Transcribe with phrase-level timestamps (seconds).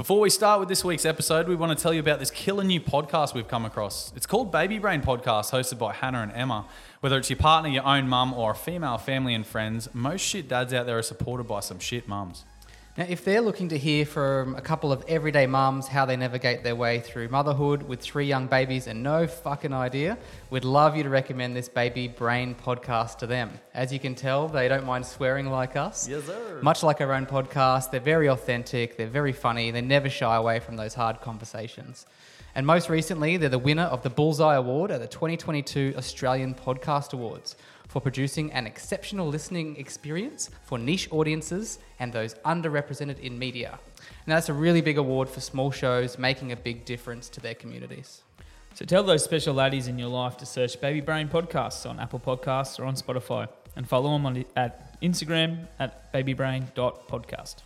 [0.00, 2.64] Before we start with this week's episode, we want to tell you about this killer
[2.64, 4.14] new podcast we've come across.
[4.16, 6.64] It's called Baby Brain Podcast, hosted by Hannah and Emma.
[7.00, 10.48] Whether it's your partner, your own mum, or a female family and friends, most shit
[10.48, 12.46] dads out there are supported by some shit mums.
[12.98, 16.64] Now, if they're looking to hear from a couple of everyday mums how they navigate
[16.64, 20.18] their way through motherhood with three young babies and no fucking idea,
[20.50, 23.52] we'd love you to recommend this Baby Brain podcast to them.
[23.74, 26.08] As you can tell, they don't mind swearing like us.
[26.08, 26.58] Yes, sir.
[26.62, 30.58] Much like our own podcast, they're very authentic, they're very funny, they never shy away
[30.58, 32.06] from those hard conversations.
[32.56, 37.12] And most recently, they're the winner of the Bullseye Award at the 2022 Australian Podcast
[37.12, 37.54] Awards
[37.90, 43.80] for producing an exceptional listening experience for niche audiences and those underrepresented in media.
[44.28, 47.54] Now, that's a really big award for small shows making a big difference to their
[47.54, 48.22] communities.
[48.74, 52.20] So tell those special laddies in your life to search Baby Brain Podcasts on Apple
[52.20, 57.56] Podcasts or on Spotify and follow them on at Instagram at babybrain.podcast.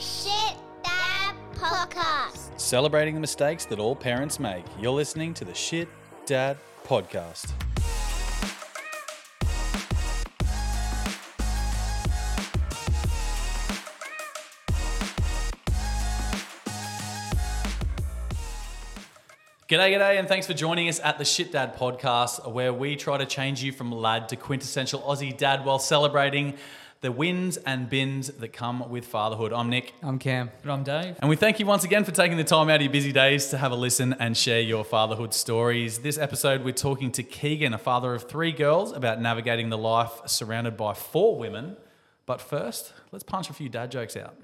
[0.00, 2.58] Shit Dad Podcast.
[2.58, 4.64] Celebrating the mistakes that all parents make.
[4.80, 5.88] You're listening to the Shit
[6.26, 7.52] Dad Podcast.
[19.72, 23.16] G'day, g'day, and thanks for joining us at the Shit Dad podcast, where we try
[23.16, 26.58] to change you from lad to quintessential Aussie dad while celebrating
[27.02, 29.52] the wins and bins that come with fatherhood.
[29.52, 29.92] I'm Nick.
[30.04, 30.52] I'm Cam.
[30.62, 31.16] But I'm Dave.
[31.18, 33.48] And we thank you once again for taking the time out of your busy days
[33.48, 35.98] to have a listen and share your fatherhood stories.
[35.98, 40.12] This episode, we're talking to Keegan, a father of three girls, about navigating the life
[40.26, 41.76] surrounded by four women.
[42.24, 44.36] But first, let's punch a few dad jokes out.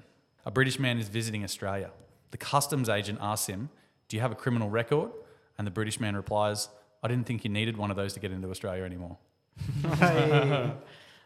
[0.45, 1.91] A British man is visiting Australia.
[2.31, 3.69] The customs agent asks him,
[4.09, 5.11] Do you have a criminal record?
[5.57, 6.67] And the British man replies,
[7.01, 9.17] I didn't think you needed one of those to get into Australia anymore.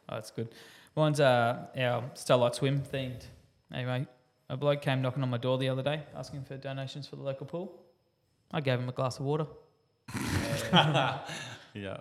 [0.10, 0.50] Oh, that's good.
[0.96, 3.24] Mine's uh, our Starlight Swim themed.
[3.74, 4.08] Anyway.
[4.50, 7.24] A bloke came knocking on my door the other day asking for donations for the
[7.24, 7.82] local pool.
[8.52, 9.48] I gave him a glass of water.
[11.74, 11.98] Yeah.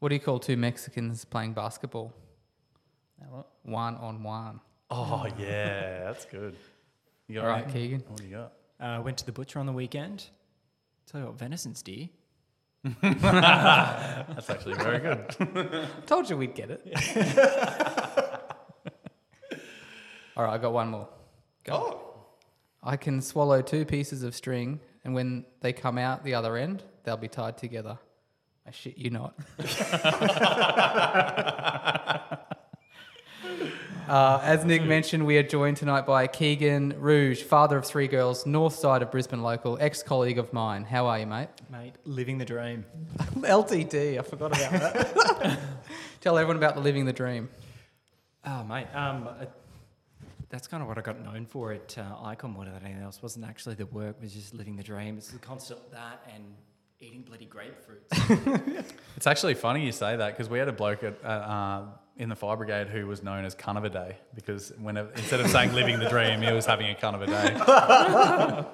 [0.00, 2.12] What do you call two Mexicans playing basketball?
[3.62, 4.58] One on one.
[4.90, 6.56] Oh, yeah, that's good.
[7.28, 7.82] You got All right, anything?
[7.82, 8.02] Keegan.
[8.08, 8.52] What do you got?
[8.80, 10.26] Uh, went to the butcher on the weekend.
[11.06, 12.08] Tell you what, venison's dear.
[13.00, 15.88] That's actually very good.
[16.06, 16.82] Told you we'd get it.
[20.36, 21.08] All right, I got one more.
[21.70, 22.02] Oh.
[22.82, 26.82] I can swallow two pieces of string, and when they come out the other end,
[27.04, 27.98] they'll be tied together.
[28.66, 29.34] I shit you not.
[34.08, 38.44] uh, as Nick mentioned, we are joined tonight by Keegan Rouge, father of three girls,
[38.44, 40.84] north side of Brisbane local, ex colleague of mine.
[40.84, 41.48] How are you, mate?
[41.70, 42.84] Mate, living the dream.
[43.36, 45.58] LTD, I forgot about that.
[46.20, 47.48] Tell everyone about the living the dream.
[48.44, 48.86] Oh, mate.
[48.94, 49.46] Um, uh,
[50.48, 53.22] that's kind of what I got known for at uh, Icon more than anything else.
[53.22, 55.16] wasn't actually the work, was just living the dream.
[55.18, 56.44] It's the constant that and
[57.00, 58.84] eating bloody grapefruits.
[59.16, 61.84] It's actually funny you say that because we had a bloke at, uh, uh,
[62.18, 65.40] in the fire brigade who was known as cunt of a day because whenever, instead
[65.40, 67.54] of saying living the dream, he was having a cunt of a day.
[67.58, 68.66] A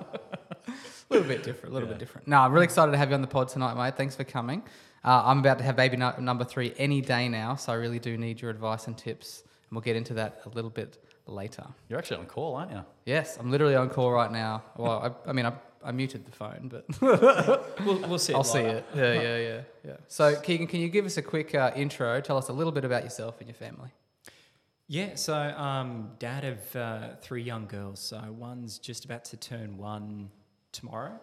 [1.11, 1.95] little bit different, a little Yeah.
[1.95, 2.27] bit different.
[2.29, 3.97] No, I'm really excited to have you on the pod tonight, mate.
[3.97, 4.63] Thanks for coming.
[5.05, 7.99] Uh, I'm about to have baby nu- number three any day now, so I really
[7.99, 11.65] do need your advice and tips, and we'll get into that a little bit later.
[11.89, 12.85] You're actually on call, aren't you?
[13.07, 14.63] Yes, I'm literally on call right now.
[14.77, 15.53] Well, I, I mean, I,
[15.85, 16.85] I muted the phone, but
[17.85, 18.35] We'll, we'll see.
[18.35, 18.85] I'll see it.
[18.95, 19.97] Yeah, yeah, yeah, yeah.
[20.09, 22.21] So, Keegan, can you give us a quick uh, intro?
[22.21, 23.91] Tell us a little bit about yourself and your family.
[24.89, 28.01] yeah, so um, dad of uh, three young girls.
[28.01, 30.31] So one's just about to turn one
[30.73, 31.19] tomorrow.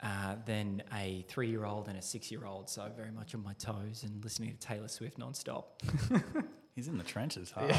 [0.00, 2.68] Uh, then a three-year-old and a six-year-old.
[2.70, 5.64] So very much on my toes and listening to Taylor Swift nonstop.
[6.76, 7.74] He's in the trenches hard.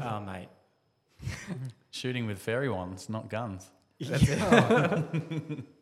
[0.00, 0.46] oh, mate.
[1.90, 3.70] Shooting with fairy wands, not guns.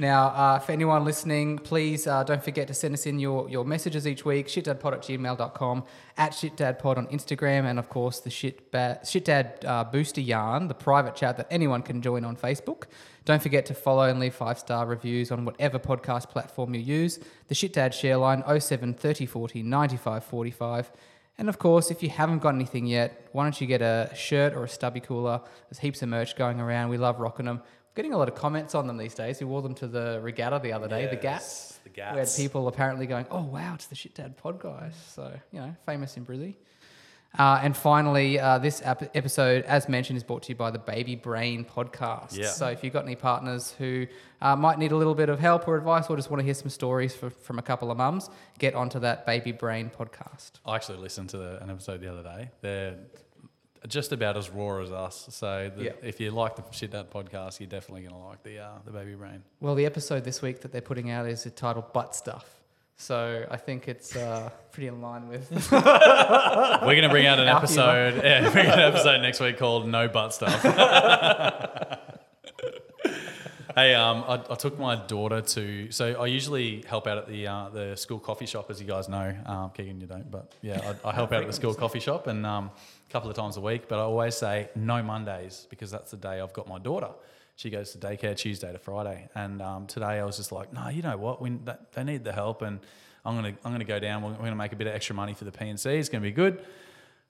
[0.00, 3.66] Now, uh, for anyone listening, please uh, don't forget to send us in your, your
[3.66, 4.46] messages each week.
[4.46, 5.84] Shitdadpod at gmail.com,
[6.16, 10.74] at shitdadpod on Instagram, and of course, the shit ba- Shitdad uh, Booster Yarn, the
[10.74, 12.84] private chat that anyone can join on Facebook.
[13.26, 17.20] Don't forget to follow and leave five star reviews on whatever podcast platform you use.
[17.48, 20.92] The Shitdad share line 07 30 40 95 45.
[21.38, 24.52] And of course, if you haven't got anything yet, why don't you get a shirt
[24.52, 25.40] or a stubby cooler?
[25.68, 26.90] There's heaps of merch going around.
[26.90, 27.58] We love rocking them.
[27.62, 29.40] We're Getting a lot of comments on them these days.
[29.40, 31.78] We wore them to the regatta the other day, the Gats.
[31.82, 32.14] The Gats.
[32.14, 35.60] We had people apparently going, "Oh wow, it's the Shit Dad Pod guys." So you
[35.60, 36.56] know, famous in Brizzy.
[37.38, 40.80] Uh, and finally, uh, this ep- episode, as mentioned, is brought to you by the
[40.80, 42.36] Baby Brain podcast.
[42.36, 42.48] Yeah.
[42.48, 44.06] So if you've got any partners who
[44.42, 46.54] uh, might need a little bit of help or advice, or just want to hear
[46.54, 50.52] some stories for, from a couple of mums, get onto that Baby Brain podcast.
[50.66, 52.50] I actually listened to the, an episode the other day.
[52.62, 52.96] They're
[53.86, 55.28] just about as raw as us.
[55.30, 55.92] So the, Yeah.
[56.02, 58.90] if you like the Shit Dad podcast, you're definitely going to like the uh, the
[58.90, 59.42] baby brain.
[59.60, 62.59] Well, the episode this week that they're putting out is titled Butt Stuff.
[63.00, 65.50] So I think it's uh, pretty in line with.
[65.72, 68.22] We're going to bring out an Our episode.
[68.22, 70.60] Yeah, bring out an episode next week called "No Butt Stuff."
[73.74, 75.90] hey, um, I, I took my daughter to.
[75.90, 79.08] So I usually help out at the uh, the school coffee shop, as you guys
[79.08, 79.34] know.
[79.46, 82.26] Um, Keegan, you don't, but yeah, I, I help out at the school coffee shop
[82.26, 82.70] and um,
[83.08, 83.88] a couple of times a week.
[83.88, 87.08] But I always say no Mondays because that's the day I've got my daughter.
[87.60, 90.88] She goes to daycare Tuesday to Friday, and um, today I was just like, no,
[90.88, 91.42] you know what?
[91.42, 92.80] We that, they need the help, and
[93.22, 94.22] I'm gonna I'm gonna go down.
[94.22, 95.98] We're, we're gonna make a bit of extra money for the PNC.
[95.98, 96.64] It's gonna be good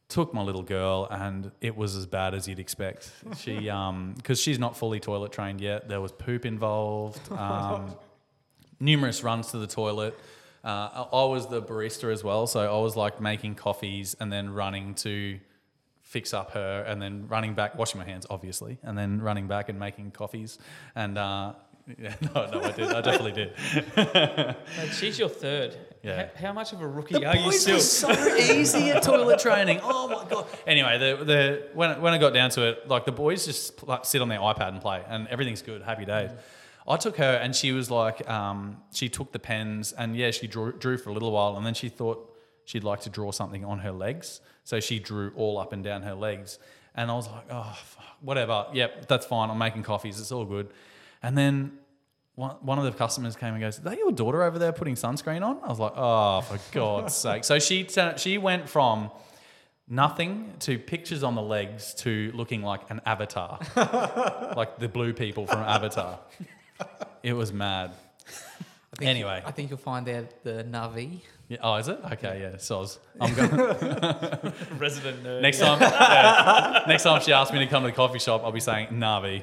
[0.08, 3.12] took my little girl and it was as bad as you'd expect.
[3.38, 7.94] She, um, because she's not fully toilet trained yet, there was poop involved, um,
[8.80, 10.18] numerous runs to the toilet.
[10.64, 14.52] Uh, I was the barista as well, so I was like making coffees and then
[14.52, 15.38] running to
[16.10, 19.68] fix up her and then running back, washing my hands, obviously, and then running back
[19.68, 20.58] and making coffees.
[20.96, 21.52] And, uh,
[21.98, 22.92] yeah, no, no, I did.
[22.92, 24.56] I definitely did.
[24.76, 25.76] Like, she's your third.
[26.02, 26.28] Yeah.
[26.34, 27.78] How, how much of a rookie are you still?
[27.78, 29.80] so easy at toilet training.
[29.82, 30.46] Oh my god.
[30.66, 34.04] Anyway, the the when when I got down to it, like the boys just like,
[34.04, 35.82] sit on their iPad and play, and everything's good.
[35.82, 36.30] Happy days.
[36.88, 40.46] I took her, and she was like, um, she took the pens, and yeah, she
[40.46, 42.29] drew, drew for a little while, and then she thought
[42.70, 46.02] she'd like to draw something on her legs, so she drew all up and down
[46.02, 46.58] her legs,
[46.94, 48.66] and I was like, oh, fuck, whatever.
[48.72, 49.50] Yep, that's fine.
[49.50, 50.20] I'm making coffees.
[50.20, 50.68] It's all good.
[51.22, 51.72] And then
[52.36, 54.94] one, one of the customers came and goes, "Is that your daughter over there putting
[54.94, 59.10] sunscreen on?" I was like, "Oh, for God's sake!" So she t- she went from
[59.88, 63.58] nothing to pictures on the legs to looking like an avatar,
[64.56, 66.20] like the blue people from Avatar.
[67.22, 67.92] It was mad.
[68.98, 69.42] I Anyway.
[69.44, 71.20] I think you'll find there the Na'vi.
[71.50, 71.98] Yeah, oh, is it?
[72.12, 72.98] Okay, yeah, soz.
[73.20, 73.50] I'm going.
[74.78, 75.42] Resident nerd.
[75.42, 78.52] next time, yeah, next time she asks me to come to the coffee shop, I'll
[78.52, 79.42] be saying Na'vi.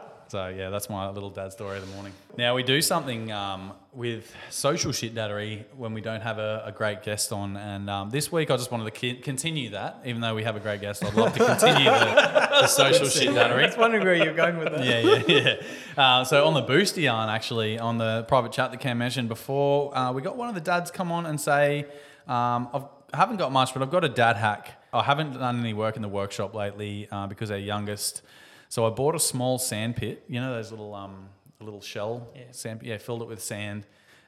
[0.30, 2.12] so yeah, that's my little dad story of the morning.
[2.38, 6.72] Now we do something um, with social shit daddery when we don't have a, a
[6.72, 10.02] great guest on, and um, this week I just wanted to ki- continue that.
[10.06, 13.30] Even though we have a great guest, I'd love to continue the, the social shit
[13.30, 13.64] daddery.
[13.64, 14.84] I was wondering where you're going with that.
[14.84, 16.00] yeah, yeah, yeah.
[16.00, 19.96] Uh, so on the boosty yarn, actually, on the private chat that Cam mentioned before,
[19.98, 21.86] uh, we got one of the dads come on and say,
[22.28, 24.80] um, I've, I haven't got much, but I've got a dad hack.
[24.92, 28.22] I haven't done any work in the workshop lately uh, because our youngest.
[28.70, 30.24] So I bought a small sand pit.
[30.28, 31.28] You know those little um,
[31.60, 32.44] little shell Yeah.
[32.52, 32.80] sand.
[32.82, 33.84] Yeah, filled it with sand,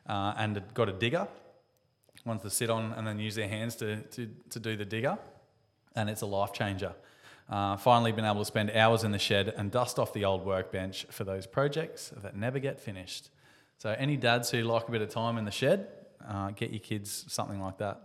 [0.07, 1.27] uh, and it got a digger.
[2.27, 5.19] Ones to sit on and then use their hands to, to, to do the digger
[5.97, 6.95] and it's a life changer.
[7.49, 10.45] Uh, finally, been able to spend hours in the shed and dust off the old
[10.47, 13.31] workbench for those projects that never get finished.
[13.79, 15.89] So, any dads who like a bit of time in the shed,
[16.27, 18.01] uh, get your kids something like that.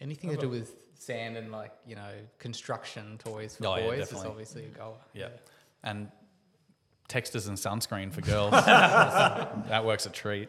[0.00, 0.74] Anything to do with
[1.04, 4.96] sand and like you know construction toys for Oh, yeah, boys is obviously a goal.
[5.12, 5.28] Yeah.
[5.82, 6.08] And
[7.08, 8.50] texters and sunscreen for girls.
[8.52, 10.48] that works a treat.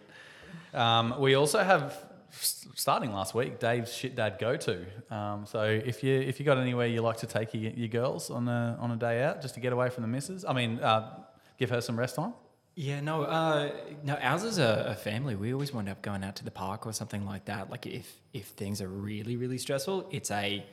[0.74, 1.98] Um, we also have,
[2.32, 4.86] starting last week, Dave's Shit Dad Go To.
[5.10, 8.30] Um, so if you if you got anywhere you like to take your, your girls
[8.30, 10.80] on a, on a day out just to get away from the missus, I mean,
[10.80, 11.24] uh,
[11.58, 12.34] give her some rest time.
[12.76, 13.72] Yeah, no, uh,
[14.04, 14.16] no.
[14.16, 15.36] Ours is a, a family.
[15.36, 17.70] We always wind up going out to the park or something like that.
[17.70, 20.66] Like if if things are really really stressful, it's a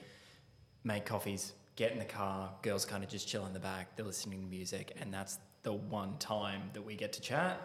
[0.82, 2.50] make coffees, get in the car.
[2.62, 3.94] Girls kind of just chill in the back.
[3.94, 7.60] They're listening to music, and that's the one time that we get to chat.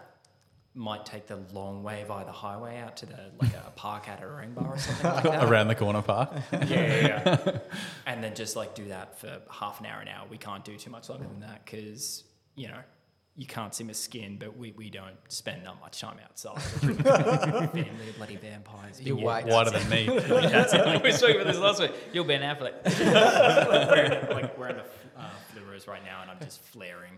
[0.72, 4.20] Might take the long way via the highway out to the like a park at
[4.20, 5.44] Narangba or something like that.
[5.50, 6.30] Around the corner park.
[6.52, 7.58] yeah, yeah, yeah.
[8.06, 10.28] and then just like do that for half an hour, an hour.
[10.30, 12.22] We can't do too much longer than that because
[12.54, 12.78] you know
[13.38, 16.60] you can't see my skin, but we, we don't spend that much time outside.
[16.82, 18.96] Family of bloody vampires.
[18.96, 19.46] But You yeah, wait.
[19.46, 20.06] Wider than me.
[20.28, 20.72] That's
[21.04, 21.92] we spoke about this last week.
[22.12, 22.74] You'll be an Affleck.
[24.28, 24.82] We're, like we're in the
[25.16, 27.16] uh, fluoros right now, and I'm just flaring.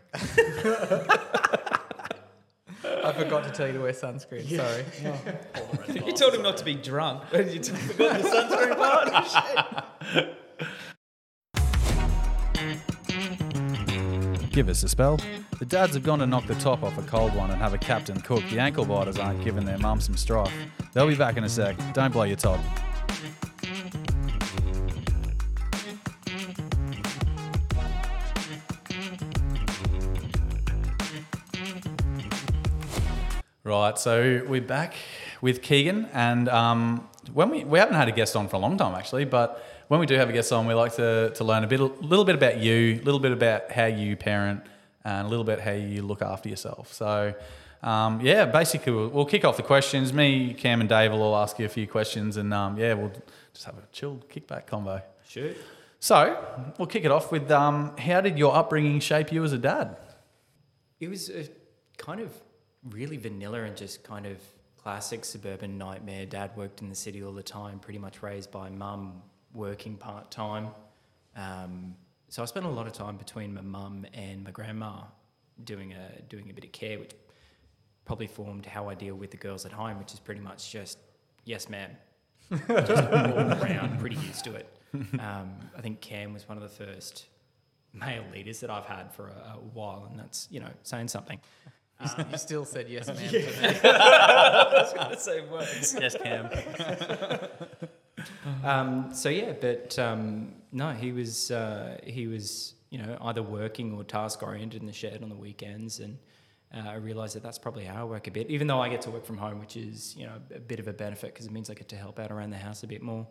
[2.85, 4.47] I forgot to tell you to wear sunscreen.
[4.55, 6.05] Sorry.
[6.07, 7.23] You told him not to be drunk.
[7.33, 8.77] you forgot the sunscreen
[10.13, 10.37] part.
[14.51, 15.17] Give us a spell.
[15.61, 17.79] The dads have gone to knock the top off a cold one and have a
[17.79, 18.43] captain cook.
[18.51, 20.53] The ankle biters aren't giving their mum some strife.
[20.93, 21.77] They'll be back in a sec.
[21.95, 22.59] Don't blow your top.
[33.63, 34.95] Right, so we're back
[35.41, 38.77] with Keegan, and um, when we we haven't had a guest on for a long
[38.77, 41.65] time actually, but when we do have a guest on, we like to, to learn
[41.65, 44.63] a bit, a little bit about you, a little bit about how you parent,
[45.05, 46.93] and a little bit how you look after yourself.
[46.93, 47.35] So,
[47.83, 50.13] um, yeah, basically we'll, we'll kick off the questions.
[50.13, 53.11] Me, Cam, and Dave will all ask you a few questions, and um, yeah, we'll
[53.53, 55.03] just have a chill kickback combo.
[55.29, 55.57] Shoot.
[55.99, 56.41] So
[56.79, 59.97] we'll kick it off with um, how did your upbringing shape you as a dad?
[61.01, 61.49] It was a
[61.99, 62.33] kind of
[62.89, 64.39] really vanilla and just kind of
[64.81, 66.27] classic suburban nightmare.
[66.27, 69.21] Dad worked in the city all the time, pretty much raised by mum,
[69.55, 70.69] working part time.
[71.37, 71.95] Um,
[72.29, 75.03] so I spent a lot of time between my mum and my grandma
[75.65, 77.13] doing a doing a bit of care, which
[78.05, 80.99] probably formed how I deal with the girls at home, which is pretty much just
[81.45, 81.91] yes, ma'am,
[82.69, 84.69] just all around, pretty used to it.
[85.21, 87.27] Um, I think Cam was one of the first
[87.93, 91.41] male leaders that I've had for a, a while, and that's you know saying something.
[92.31, 93.17] you still said yes, ma'am.
[95.19, 95.97] say words.
[96.01, 96.49] Yes, Cam.
[98.65, 103.93] Um, so yeah, but um, no, he was uh, he was you know either working
[103.95, 106.19] or task oriented in the shed on the weekends, and
[106.75, 108.51] uh, I realised that that's probably how I work a bit.
[108.51, 110.89] Even though I get to work from home, which is you know a bit of
[110.89, 113.03] a benefit because it means I get to help out around the house a bit
[113.03, 113.27] more.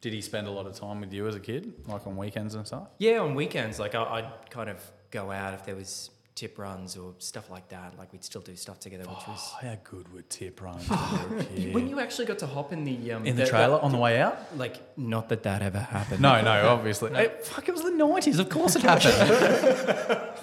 [0.00, 2.54] Did he spend a lot of time with you as a kid, like on weekends
[2.54, 2.88] and stuff?
[2.98, 6.10] Yeah, on weekends, like I, I'd kind of go out if there was
[6.40, 7.88] tip runs or stuff like that.
[7.98, 10.98] Like we'd still do stuff together, which was Oh, how good were tip runs when
[11.00, 11.74] you were a kid?
[11.74, 14.20] when you actually got to hop in the um, in the trailer on the way
[14.20, 14.36] out?
[14.56, 16.20] Like, not that that ever happened.
[16.20, 17.12] No, no, obviously.
[17.12, 18.38] Hey, fuck, it was the nineties.
[18.38, 19.14] Of course it happened.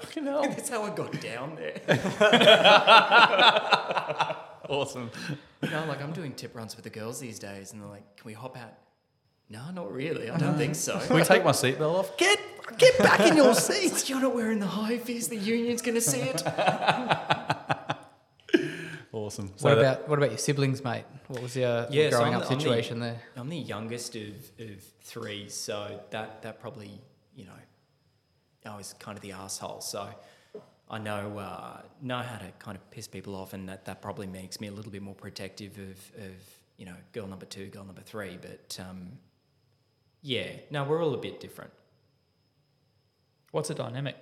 [0.02, 0.42] Fucking hell.
[0.44, 1.80] That's how I got down there.
[4.68, 5.12] Awesome.
[5.62, 8.26] No, like I'm doing tip runs with the girls these days, and they're like, "Can
[8.26, 8.74] we hop out?"
[9.50, 10.30] No, not really.
[10.30, 11.00] I don't think so.
[11.00, 12.18] Can we take my seatbelt off?
[12.18, 12.40] Get
[12.78, 13.86] get back in your seat.
[13.86, 15.28] It's like, You're not wearing the high vis.
[15.28, 16.42] The union's going to see it.
[19.12, 19.48] Awesome.
[19.62, 21.06] What that- about what about your siblings, mate?
[21.30, 23.22] What was your Yeah, so growing I'm up the- I'm the- situation there?
[23.38, 26.92] I'm the youngest of, of three, so that that probably
[27.34, 27.52] you know,
[28.72, 29.80] I was kind of the asshole.
[29.82, 30.08] So
[30.90, 34.28] I know uh, know how to kind of piss people off, and that that probably
[34.28, 36.34] makes me a little bit more protective of of
[36.78, 38.38] you know girl number two, girl number three.
[38.42, 39.14] But um,
[40.34, 41.72] yeah, no, we're all a bit different.
[43.52, 44.16] What's the dynamic?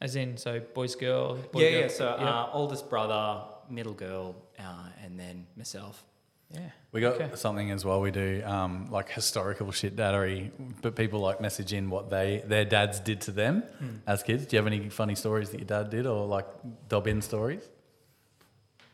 [0.00, 1.36] As in, so boys, girl.
[1.36, 1.80] boy, yeah, girl?
[1.80, 1.88] yeah.
[1.88, 2.28] So yeah.
[2.42, 6.04] uh, oldest brother, middle girl, uh, and then myself.
[6.52, 6.70] yeah.
[6.92, 7.30] We got Okay.
[7.34, 8.00] something as well.
[8.02, 10.50] We do um, like historical shit daddery,
[10.82, 13.62] but people like message in what they their dads did to them
[14.06, 14.44] as kids.
[14.46, 16.46] Do you have any funny stories that your dad did, or like
[16.90, 17.64] dob in stories?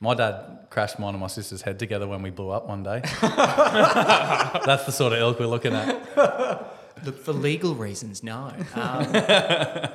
[0.00, 3.00] My dad crashed mine and my sister's head together when we blew up one day.
[4.66, 6.01] That's the sort of ilk we're looking at.
[7.04, 8.52] Look, for legal reasons, no.
[8.74, 9.90] Um, no,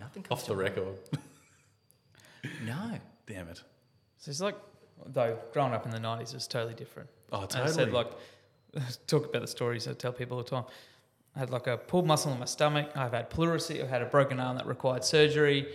[0.00, 0.94] nothing comes Off the to- record.
[2.64, 2.92] No.
[3.26, 3.62] Damn it.
[4.18, 4.56] So it's like,
[5.06, 7.08] though, growing up in the 90s was totally different.
[7.32, 8.08] Oh, And I said, like,
[9.06, 10.64] talk about the stories I tell people all the time.
[11.34, 12.90] I had like a pulled muscle in my stomach.
[12.94, 13.82] I've had pleurisy.
[13.82, 15.66] I've had a broken arm that required surgery.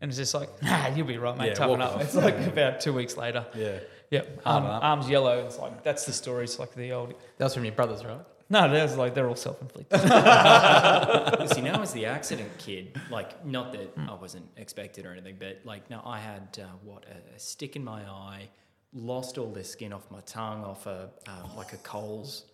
[0.00, 1.46] And it's just like, nah, you'll be right, mate.
[1.48, 1.96] Yeah, Toughen walk up.
[1.96, 2.02] off.
[2.02, 3.44] It's like about two weeks later.
[3.54, 3.78] yeah.
[4.10, 4.42] Yep.
[4.44, 5.44] Harden Arm, arms yellow.
[5.44, 6.44] It's like, that's the story.
[6.44, 7.12] It's like the old.
[7.36, 8.20] That was from your brothers, right?
[8.50, 10.00] No, that's like, they're all self inflicted.
[11.54, 15.60] See, now as the accident kid, like, not that I wasn't expected or anything, but
[15.64, 18.48] like, no, I had uh, what a, a stick in my eye,
[18.94, 22.44] lost all the skin off my tongue, off a um, like a Coles.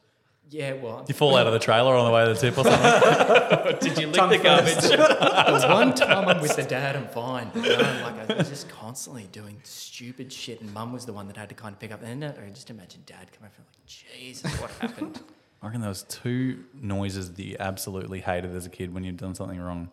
[0.50, 2.64] Yeah, well, you fall out of the trailer on the way to the tip or
[2.64, 3.78] something?
[3.80, 5.64] Did you lick the garbage?
[5.64, 7.50] one time I'm with the dad, I'm fine.
[7.54, 11.28] But no, like I was just constantly doing stupid shit, and mum was the one
[11.28, 12.02] that had to kind of pick up.
[12.02, 15.20] And then I just imagine dad coming from like, Jesus, what happened?
[15.64, 19.16] I reckon there was two noises that you absolutely hated as a kid when you'd
[19.16, 19.88] done something wrong.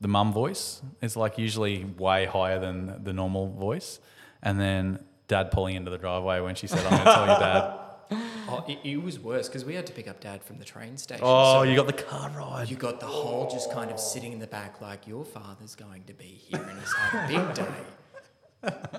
[0.00, 4.00] The mum voice is like usually way higher than the normal voice,
[4.42, 4.98] and then
[5.28, 7.80] dad pulling into the driveway when she said, "I'm going to tell your dad."
[8.48, 10.96] Oh, it, it was worse because we had to pick up dad from the train
[10.96, 11.24] station.
[11.26, 12.70] Oh, so you got the car ride.
[12.70, 16.04] you got the whole just kind of sitting in the back, like your father's going
[16.04, 17.74] to be here and he's had a big day.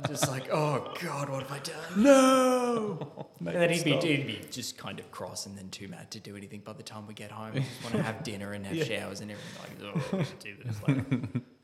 [0.08, 2.04] Just like, oh God, what have I done?
[2.04, 3.26] no.
[3.40, 6.20] And then he'd be, he'd be just kind of cross and then too mad to
[6.20, 7.54] do anything by the time we get home.
[7.54, 9.94] We just want to have dinner and have showers and everything.
[9.94, 10.76] Like, oh, we should do this.
[10.88, 11.44] Like,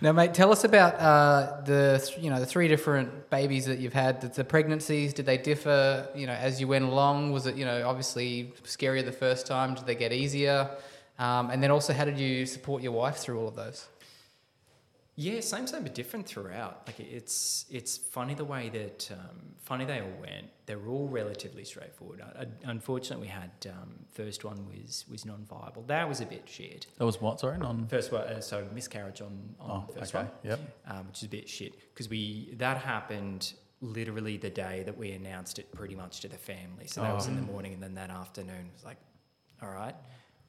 [0.00, 3.78] Now, mate, tell us about uh, the th- you know the three different babies that
[3.78, 4.20] you've had.
[4.20, 6.08] The, the pregnancies did they differ?
[6.14, 9.74] You know, as you went along, was it you know obviously scarier the first time?
[9.74, 10.68] Did they get easier?
[11.18, 13.86] Um, and then also, how did you support your wife through all of those?
[15.16, 16.82] Yeah, same, same, but different throughout.
[16.86, 20.48] Like it's it's funny the way that um, funny they all went.
[20.66, 22.20] They were all relatively straightforward.
[22.20, 25.82] I, I, unfortunately, we had um, first one was was non viable.
[25.86, 26.86] That was a bit shit.
[26.98, 27.38] That was what?
[27.38, 27.86] Sorry, non.
[27.86, 30.24] First one, uh, so miscarriage on on Oh, first okay.
[30.24, 30.60] one, Yep.
[30.88, 35.12] um, which is a bit shit because we that happened literally the day that we
[35.12, 36.86] announced it pretty much to the family.
[36.88, 38.96] So that was in the morning, and then that afternoon was like,
[39.62, 39.94] all right,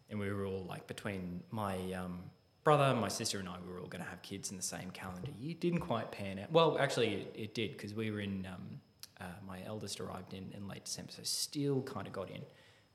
[0.10, 2.24] and we were all like between my um,
[2.66, 4.92] brother, my sister, and I, we were all going to have kids in the same
[4.92, 5.56] calendar year.
[5.58, 6.52] Didn't quite pan out.
[6.52, 8.46] Well, actually, it, it did because we were in.
[8.52, 8.82] Um,
[9.22, 12.42] uh, my eldest arrived in, in late December, so still kind of got in.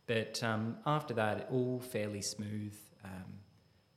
[0.06, 2.74] But um, after that, all fairly smooth.
[3.02, 3.38] Um,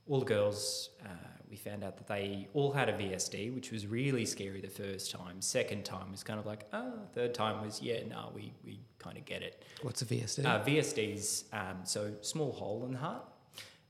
[0.07, 1.07] all the girls, uh,
[1.49, 5.11] we found out that they all had a VSD, which was really scary the first
[5.11, 5.41] time.
[5.41, 6.93] Second time was kind of like, oh.
[7.13, 9.63] Third time was, yeah, no, we, we kind of get it.
[9.81, 10.45] What's a VSD?
[10.45, 13.23] Uh, VSDs, um, so small hole in the heart.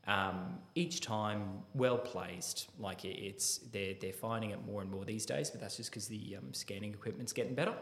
[0.06, 5.06] Um, each time well placed, like it, it's they're they're finding it more and more
[5.06, 7.74] these days, but that's just because the um, scanning equipment's getting better.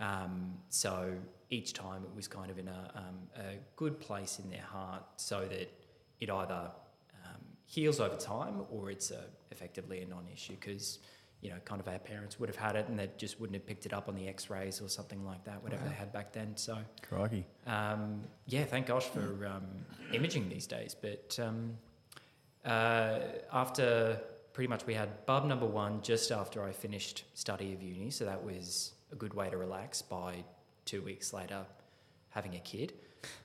[0.00, 1.12] Um, so
[1.50, 5.02] each time it was kind of in a, um, a good place in their heart,
[5.16, 5.70] so that
[6.20, 6.70] it either
[7.24, 10.98] um, heals over time or it's a, effectively a non-issue because
[11.40, 13.66] you know kind of our parents would have had it and they just wouldn't have
[13.66, 15.88] picked it up on the X-rays or something like that, whatever Wow.
[15.90, 16.56] they had back then.
[16.56, 16.78] So.
[17.02, 17.46] Crikey.
[17.66, 19.66] Um, yeah, thank gosh for um,
[20.12, 20.96] imaging these days.
[21.00, 21.76] But um,
[22.64, 23.20] uh,
[23.52, 24.20] after
[24.52, 28.24] pretty much we had bub number one just after I finished study of uni, so
[28.24, 30.44] that was a good way to relax by
[30.84, 31.64] two weeks later
[32.30, 32.92] having a kid.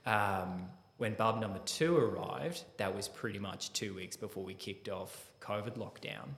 [0.04, 0.66] Um,
[0.98, 5.30] when bub number two arrived, that was pretty much two weeks before we kicked off
[5.44, 6.28] COVID lockdown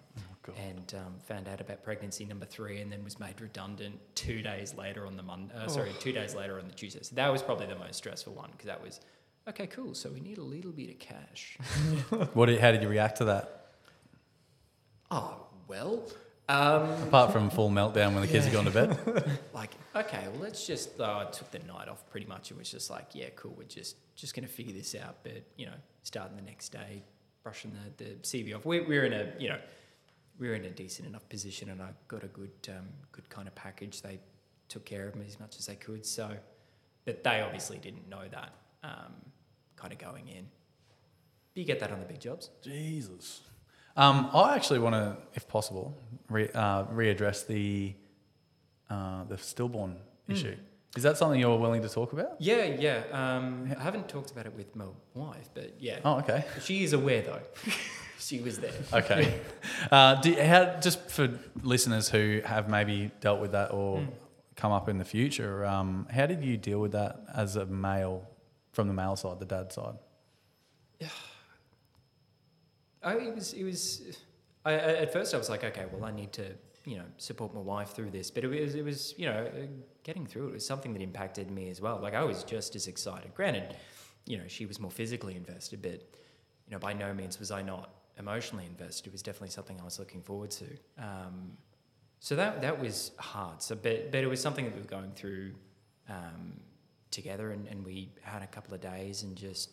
[0.43, 0.57] God.
[0.59, 4.75] and um, found out about pregnancy number three, and then was made redundant two days
[4.75, 5.55] later on the Monday.
[5.55, 7.01] Uh, sorry, two days later on the Tuesday.
[7.03, 9.01] So that was probably the most stressful one because that was
[9.49, 9.67] okay.
[9.67, 9.95] Cool.
[9.95, 11.59] So we need a little bit of cash.
[12.35, 12.47] What?
[12.47, 13.67] Did, how did you react to that?
[15.11, 16.03] oh well.
[16.49, 18.97] Um, Apart from full meltdown when the kids had gone to bed.
[19.53, 21.01] like okay, well let's just.
[21.01, 22.51] Uh, I took the night off pretty much.
[22.53, 23.55] It was just like yeah, cool.
[23.57, 25.17] We're just just gonna figure this out.
[25.25, 27.03] But you know, starting the next day,
[27.47, 28.65] brushing the the CV off.
[28.65, 29.59] We, we're in a you know,
[30.37, 33.55] we're in a decent enough position, and I got a good um, good kind of
[33.55, 34.03] package.
[34.03, 34.19] They
[34.69, 36.05] took care of me as much as they could.
[36.05, 36.29] So,
[37.05, 39.13] but they obviously didn't know that um,
[39.77, 40.49] kind of going in.
[41.55, 42.51] But you get that on the big jobs.
[42.65, 43.43] Jesus.
[43.97, 45.97] Um, I actually want to, if possible,
[46.29, 47.95] re, uh, readdress the
[48.91, 49.99] uh, the stillborn
[50.29, 50.57] issue.
[50.95, 52.37] Is that something you're willing to talk about?
[52.39, 53.03] Yeah, yeah.
[53.13, 56.45] Um, I haven't talked about it with my wife, but yeah, Oh, okay.
[56.63, 57.41] she is aware though.
[58.19, 58.73] she was there.
[58.93, 59.41] Okay.
[59.93, 61.29] Uh, do, how, just for
[61.63, 64.09] listeners who have maybe dealt with that or Mm.
[64.57, 68.27] come up in the future, um, how did you deal with that as a male
[68.73, 69.97] from the male side, the dad side?
[70.99, 71.09] Yeah.
[73.03, 74.03] I, it was, it was.
[74.65, 76.55] I, I, at first, I was like, okay, well, I need to,
[76.87, 78.31] you know, support my wife through this.
[78.31, 79.51] But it was, it was, you know,
[80.05, 81.99] getting through it was something that impacted me as well.
[82.01, 83.35] Like I was just as excited.
[83.35, 83.77] Granted,
[84.25, 87.61] you know, she was more physically invested, but you know, by no means was I
[87.61, 89.09] not emotionally invested.
[89.09, 90.67] It was definitely something I was looking forward to.
[90.99, 91.57] Um,
[92.21, 93.63] so that that was hard.
[93.63, 95.55] So, but but it was something that we were going through
[96.09, 96.55] um,
[97.11, 99.71] together, and, and we had a couple of days and just.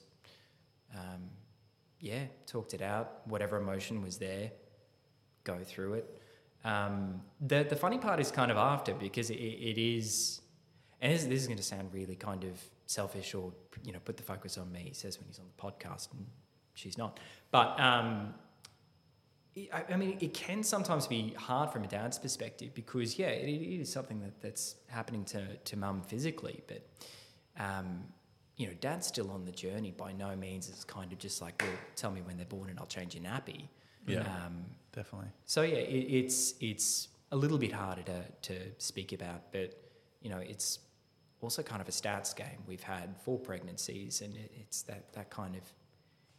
[0.95, 1.29] Um,
[1.99, 3.21] yeah, talked it out.
[3.25, 4.51] Whatever emotion was there,
[5.45, 6.21] go through it.
[6.63, 10.41] Um, the the funny part is kind of after because it, it is,
[11.01, 13.51] and this, this is going to sound really kind of selfish or
[13.83, 14.85] you know put the focus on me.
[14.87, 16.25] He says when he's on the podcast, and
[16.73, 17.19] she's not.
[17.51, 18.33] But um,
[19.73, 23.49] I, I mean, it can sometimes be hard from a dad's perspective because yeah, it,
[23.49, 26.87] it is something that, that's happening to to mum physically, but.
[27.59, 28.05] Um,
[28.55, 29.91] you know, dad's still on the journey.
[29.91, 32.79] By no means it's kind of just like, well, tell me when they're born and
[32.79, 33.67] I'll change your nappy.
[34.05, 34.21] Yeah.
[34.21, 35.29] Um, Definitely.
[35.45, 39.73] so yeah, it, it's it's a little bit harder to to speak about, but
[40.21, 40.79] you know, it's
[41.41, 42.59] also kind of a stats game.
[42.67, 45.63] We've had four pregnancies, and it, it's that that kind of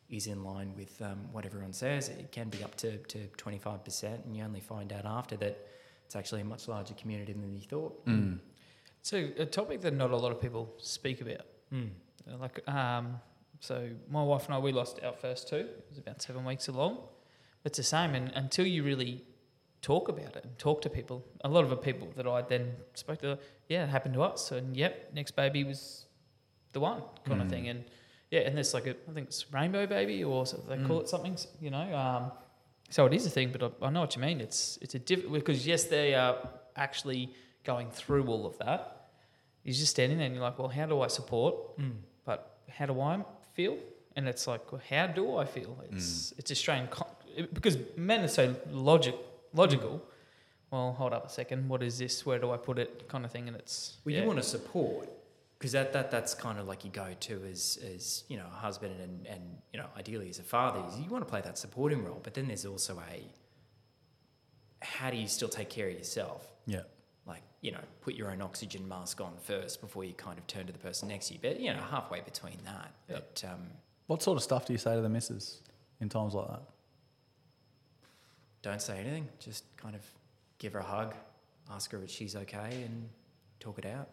[0.08, 2.08] is in line with um, what everyone says.
[2.08, 5.36] It can be up to to twenty five percent, and you only find out after
[5.38, 5.66] that
[6.06, 8.06] it's actually a much larger community than you thought.
[8.06, 8.38] Mm.
[9.02, 11.46] So a topic that not a lot of people speak about.
[11.72, 11.90] Mm.
[12.40, 13.20] Like, um,
[13.60, 15.56] so my wife and I, we lost our first two.
[15.56, 16.98] It was about seven weeks along.
[17.64, 19.24] It's the same, and until you really
[19.82, 22.72] talk about it and talk to people, a lot of the people that I then
[22.94, 26.06] spoke to, yeah, it happened to us, and yep, next baby was
[26.72, 27.50] the one kind of Mm.
[27.50, 27.84] thing, and
[28.30, 31.02] yeah, and there's like a, I think it's rainbow baby, or they call Mm.
[31.02, 31.94] it something, you know.
[31.96, 32.32] Um,
[32.90, 34.40] so it is a thing, but I, I know what you mean.
[34.40, 36.36] It's it's a diff because yes, they are
[36.76, 37.32] actually
[37.64, 38.80] going through all of that.
[39.62, 41.78] You're just standing there and you're like, well, how do I support?
[41.78, 41.92] Mm.
[42.26, 43.22] but how do I
[43.54, 43.78] feel?
[44.16, 45.72] And it's like, well, how do I feel?
[45.90, 46.90] It's it's a strange
[47.52, 49.14] because men are so logic
[49.52, 50.02] logical.
[50.70, 51.68] Well, hold up a second.
[51.68, 52.26] What is this?
[52.26, 53.08] Where do I put it?
[53.08, 53.46] Kind of thing.
[53.48, 54.22] And it's Well, yeah.
[54.22, 55.08] you want to support
[55.58, 58.56] because that, that that's kind of like you go to as as you know a
[58.56, 59.42] husband and and
[59.72, 62.34] you know ideally as a father is you want to play that supporting role, but
[62.34, 63.22] then there's also a
[64.80, 66.46] how do you still take care of yourself?
[66.66, 66.82] Yeah.
[67.26, 70.66] Like you know, put your own oxygen mask on first before you kind of turn
[70.66, 71.40] to the person next to you.
[71.40, 72.92] But you know, halfway between that.
[73.08, 73.16] Yeah.
[73.16, 73.60] But um,
[74.06, 75.62] What sort of stuff do you say to the missus
[76.00, 76.62] in times like that?
[78.64, 79.28] Don't say anything.
[79.38, 80.02] Just kind of
[80.58, 81.14] give her a hug,
[81.70, 83.08] ask her if she's okay, and
[83.60, 84.08] talk it out.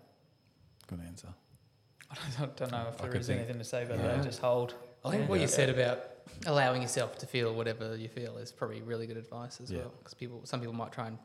[0.87, 1.29] Good answer.
[2.11, 2.15] I
[2.57, 4.07] don't know if I there could is think- anything to say about Yeah.
[4.17, 4.23] that.
[4.23, 4.75] Just hold.
[5.05, 5.29] I think Yeah.
[5.29, 5.99] what you said about
[6.45, 9.79] allowing yourself to feel whatever you feel is probably really good advice as Yeah.
[9.79, 9.93] well.
[9.99, 11.17] Because people, some people might try and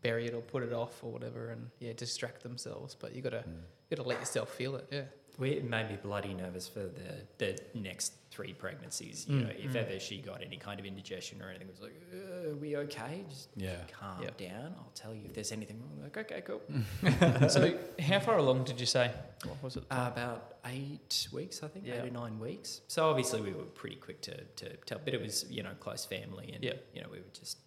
[0.00, 2.96] bury it or put it off or whatever, and yeah, distract themselves.
[2.98, 4.88] But you gotta, you gotta let yourself feel it.
[4.90, 5.02] Yeah.
[5.38, 9.26] We, it made me bloody nervous for the, the next three pregnancies.
[9.28, 9.42] You Mm.
[9.44, 12.48] know, if ever she got any kind of indigestion or anything, it was like, uh,
[12.50, 13.24] "Are we okay?
[13.28, 13.76] Just Yeah.
[14.00, 14.36] calm Yep.
[14.38, 14.74] down.
[14.78, 16.62] I'll tell you if there's anything wrong." Like, okay, cool.
[17.50, 19.12] so, how far along did you say?
[19.44, 19.84] What was it?
[19.90, 21.96] Uh, about eight weeks, I think, Yeah.
[22.02, 22.80] eight or nine weeks.
[22.88, 26.04] So obviously we were pretty quick to, to tell, but it was you know close
[26.06, 26.74] family, and Yeah.
[26.94, 27.58] you know we were just,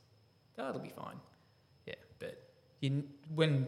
[0.58, 1.20] oh, it'll be fine.
[1.86, 1.96] Yeah.
[2.20, 2.42] but
[2.82, 3.68] You, when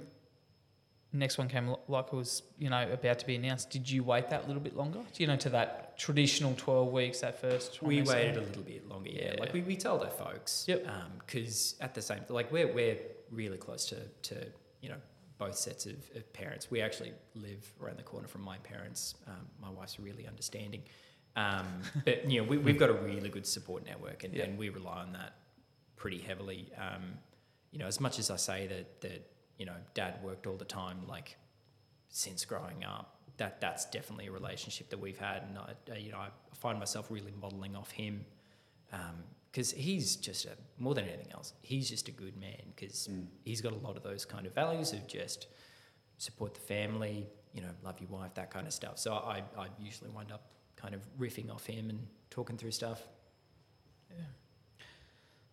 [1.13, 4.29] next one came, like it was, you know, about to be announced, did you wait
[4.29, 5.03] that little bit longer?
[5.15, 9.09] You know, to that traditional 12 weeks, that first we waited a little bit longer.
[9.09, 9.39] Yeah, Yeah.
[9.39, 10.65] like we, we told our folks.
[10.67, 10.87] Yep.
[11.19, 12.97] Because at the same, like we're we're
[13.31, 13.97] really close to
[14.29, 14.45] to
[14.81, 14.97] you know
[15.37, 16.71] both sets of, of parents.
[16.71, 19.15] We actually live around the corner from my parents.
[19.27, 20.81] Um, my wife's really understanding.
[21.35, 21.67] Um,
[22.05, 24.45] but you know, we, we've got a really good support network, and, Yeah.
[24.45, 25.33] and we rely on that
[25.95, 26.71] pretty heavily.
[26.77, 27.03] Um,
[27.71, 29.29] you know, as much as I say that that
[29.59, 31.37] you know, Dad worked all the time, like
[32.09, 36.11] since growing up, that that's definitely a relationship that we've had, and I, uh, you
[36.11, 38.25] know, I find myself really modelling off him
[39.51, 43.09] because he's just a, more than anything else, he's just a good man because
[43.43, 45.47] he's got a lot of those kind of values of just
[46.17, 48.97] support the family, you know, love your wife, that kind of stuff.
[48.97, 53.01] So I, I usually wind up kind of riffing off him and talking through stuff.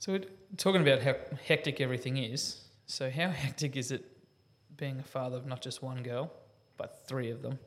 [0.05, 0.25] So, we're
[0.59, 1.15] talking about how
[1.47, 2.61] hectic everything is.
[2.85, 4.05] So, how hectic is it
[4.77, 6.31] being a father of not just one girl,
[6.77, 7.59] but three of them?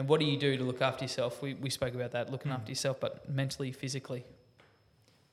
[0.00, 1.42] And what do you do to look after yourself?
[1.42, 4.24] We, we spoke about that, looking after yourself, but mentally, physically.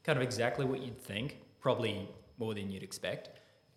[0.04, 3.30] kind of exactly what you'd think, probably more than you'd expect.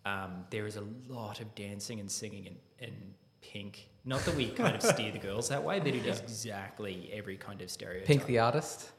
[0.05, 2.93] Um, there is a lot of dancing and singing in, in
[3.41, 3.87] Pink.
[4.03, 7.37] Not that we kind of steer the girls that way, but it is exactly every
[7.37, 8.05] kind of stereotype.
[8.07, 8.91] Pink the artist.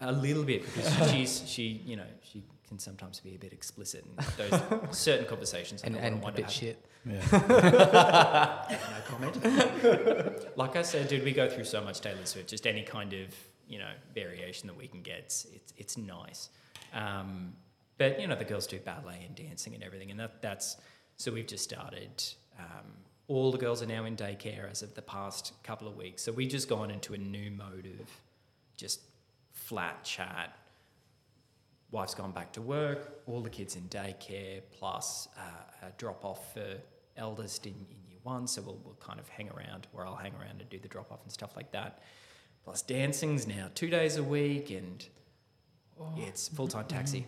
[0.00, 4.04] A little bit because she's she you know she can sometimes be a bit explicit
[4.04, 4.60] in those
[4.96, 5.82] certain conversations.
[5.82, 6.84] I And, don't and a bit shit.
[7.04, 7.20] Yeah.
[8.70, 10.56] No comment.
[10.56, 12.48] like I said, dude, we go through so much Taylor Swift.
[12.48, 13.34] Just any kind of
[13.68, 16.50] you know variation that we can get, it's it's, it's nice.
[16.92, 17.54] Um,
[17.98, 20.76] but you know the girls do ballet and dancing and everything, and that that's
[21.16, 22.10] so we've just started.
[22.58, 22.92] Um,
[23.28, 26.22] all the girls are now in daycare as of the past couple of weeks.
[26.22, 28.08] So we've just gone into a new mode of
[28.76, 29.00] just
[29.52, 30.56] flat chat.
[31.90, 36.52] Wife's gone back to work, all the kids in daycare, plus uh, a drop off
[36.52, 36.66] for
[37.16, 38.46] eldest in, in year one.
[38.46, 41.12] So we'll, we'll kind of hang around, or I'll hang around and do the drop
[41.12, 42.02] off and stuff like that.
[42.64, 45.06] Plus dancing's now two days a week, and
[46.16, 47.26] yeah, it's full time taxi.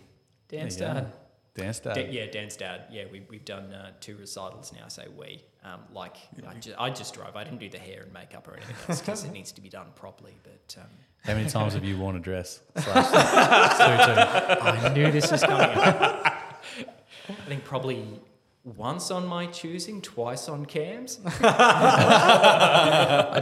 [0.49, 1.13] Dance dad.
[1.59, 1.95] Dance dad.
[1.95, 2.85] Da- yeah, Dan's dad.
[2.91, 4.85] Yeah, we, we've done uh, two recitals now.
[4.87, 5.43] I say we.
[5.65, 6.17] Um, like
[6.49, 7.37] I, ju- I just drove.
[7.37, 9.69] I didn't do the hair and makeup or anything else because it needs to be
[9.69, 10.35] done properly.
[10.43, 10.87] But um,
[11.25, 12.61] How many times have you worn a dress?
[12.77, 16.57] Slash, I knew this was coming up.
[17.29, 18.05] I think probably
[18.77, 21.21] once on my choosing, twice on Cam's.
[21.41, 21.41] I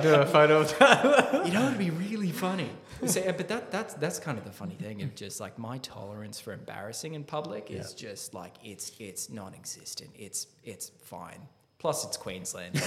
[0.01, 1.47] do have a photo of that.
[1.47, 2.71] You know, it'd be really funny.
[3.05, 5.79] So, yeah, but that that's that's kind of the funny thing of just like my
[5.79, 10.11] tolerance for embarrassing in public is just like it's it's non-existent.
[10.15, 11.49] It's it's fine.
[11.79, 12.83] Plus, it's Queensland.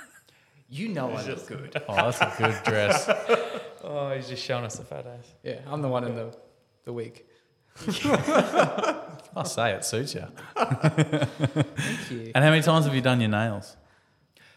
[0.70, 1.82] you know I look good.
[1.88, 3.10] oh, that's a good dress.
[3.88, 5.32] Oh, he's just showing us the fat ass.
[5.44, 6.36] Yeah, I'm the one in the,
[6.84, 7.24] the wig.
[9.40, 10.24] I say it suits you.
[10.56, 12.32] Thank you.
[12.34, 13.76] And how many times have you done your nails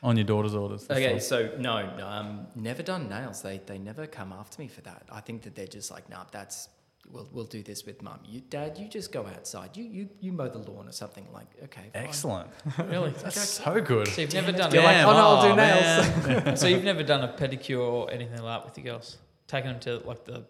[0.02, 0.90] on your daughter's orders?
[0.90, 1.52] Okay, stuff?
[1.52, 3.42] so no, um, never done nails.
[3.42, 5.04] They they never come after me for that.
[5.12, 6.70] I think that they're just like, nah, that's
[7.12, 8.20] we'll we'll do this with mum.
[8.26, 9.76] You, dad, you just go outside.
[9.76, 11.28] You you you mow the lawn or something.
[11.34, 12.04] Like, okay, fine.
[12.04, 12.50] excellent.
[12.90, 13.12] Really?
[13.12, 14.08] That's so good.
[14.08, 16.60] So you've never done You're like, Damn, oh no, I'll do oh, nails.
[16.62, 19.18] so you've never done a pedicure or anything like that with your girls?
[19.48, 20.46] Taking them to like the,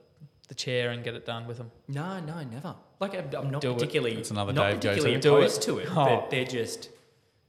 [0.47, 1.71] the chair and get it done with them?
[1.87, 2.75] No, no, never.
[2.99, 3.73] Like I'm, I'm not Do it.
[3.75, 5.21] particularly That's another not Dave particularly go-to.
[5.29, 5.39] Do it.
[5.39, 6.05] opposed to it, Oh.
[6.05, 6.89] but they're just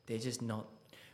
[0.06, 0.66] they're just not.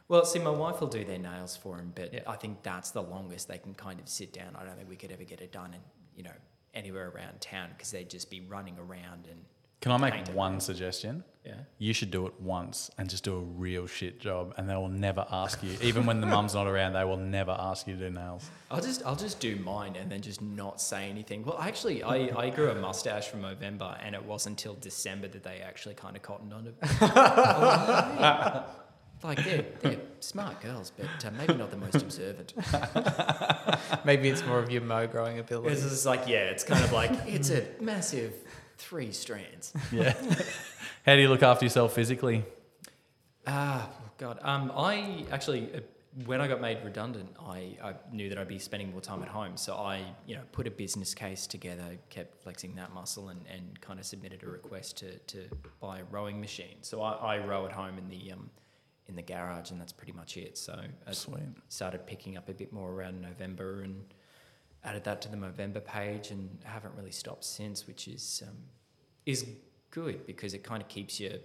[0.08, 2.20] Well, see, my wife will do their nails for him, but Yeah.
[2.26, 4.54] I think that's the longest they can kind of sit down.
[4.56, 5.80] I don't think we could ever get it done in
[6.14, 6.32] you know
[6.74, 9.44] anywhere around town because they'd just be running around and
[9.80, 10.34] Can I make Paint it.
[10.34, 11.22] one suggestion?
[11.44, 11.54] yeah.
[11.78, 14.88] You should do it once and just do a real shit job, and they will
[14.88, 15.76] never ask you.
[15.80, 18.50] Even when the mum's not around, they will never ask you to do nails.
[18.70, 21.44] I'll just I'll just do mine and then just not say anything.
[21.44, 25.44] Well, actually, I, I grew a mustache from November, and it wasn't until December that
[25.44, 26.74] they actually kind of cottoned on it.
[29.22, 32.52] like they're, they're smart girls, but uh, maybe not the most observant.
[34.04, 35.72] Maybe it's more of your mow growing ability.
[35.72, 38.34] It's just like yeah, it's kind of like it's a massive
[38.76, 39.72] three strands.
[39.92, 40.14] Yeah.
[41.04, 42.44] How do you look after yourself physically?
[43.46, 44.40] Ah, oh God.
[44.42, 45.80] Um, I actually uh,
[46.24, 49.28] when I got made redundant, I, I knew that I'd be spending more time at
[49.28, 49.56] home.
[49.56, 53.78] So I, you know, put a business case together, kept flexing that muscle, and, and
[53.82, 55.48] kind of submitted a request to, to
[55.80, 56.76] buy a rowing machine.
[56.80, 58.48] So I, I row at home in the um,
[59.08, 60.56] in the garage, and that's pretty much it.
[60.56, 61.38] So I Sweet.
[61.68, 64.02] started picking up a bit more around November and
[64.86, 68.56] added that to the November page, and haven't really stopped since, which is um,
[69.26, 69.44] is
[69.90, 71.38] good because it kind of keeps you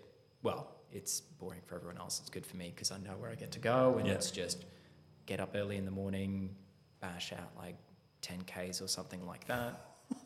[0.43, 0.75] well.
[0.93, 2.19] It's boring for everyone else.
[2.19, 4.13] It's good for me because I know where I get to go, and Yeah.
[4.13, 4.65] it's just
[5.25, 6.55] get up early in the morning,
[6.99, 7.75] bash out like
[8.21, 9.81] 10 k's or something like that.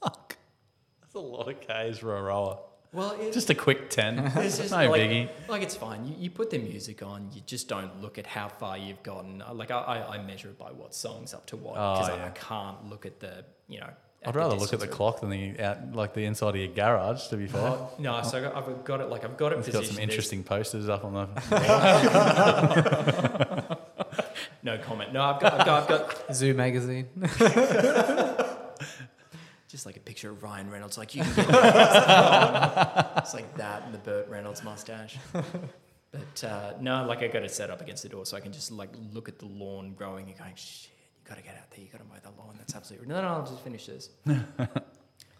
[0.00, 0.36] Fuck.
[1.00, 2.58] That's a lot of Ks for a rower.
[2.92, 4.18] Well, it's Just a quick 10.
[4.36, 5.28] It's just no like, biggie.
[5.48, 6.06] Like it's fine.
[6.06, 7.28] You, you put the music on.
[7.34, 9.42] You just don't look at how far you've gotten.
[9.42, 12.08] Uh, Like I, I, I measure it by what songs up to what Oh, because
[12.10, 12.26] I, yeah.
[12.26, 13.90] I can't look at the you know.
[14.26, 17.28] I'd rather look at the clock than the out, like the inside of your garage.
[17.28, 19.58] To be fair, Oh, no, so I got, I've got it like I've got it
[19.58, 19.86] it's got positioned.
[19.86, 21.28] some There's interesting posters up on the.
[24.60, 25.12] No comment.
[25.12, 27.06] No, I've got, I've got, I've got Zoo magazine.
[29.78, 30.98] Just like a picture of Ryan Reynolds.
[30.98, 31.46] Like you can get
[33.18, 35.16] it's like that and the Burt Reynolds mustache.
[35.32, 38.50] But uh, no, like I got it set up against the door so I can
[38.50, 41.70] just like look at the lawn growing and going, shit, you got to get out
[41.70, 41.80] there.
[41.80, 42.56] You got to mow the lawn.
[42.58, 43.28] That's absolutely no, no.
[43.28, 44.10] I'll just finish this.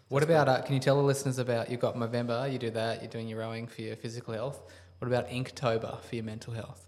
[0.09, 3.03] What about, uh, can you tell the listeners about, you've got Movember, you do that,
[3.03, 4.59] you're doing your rowing for your physical health.
[4.97, 6.87] What about Inktober for your mental health?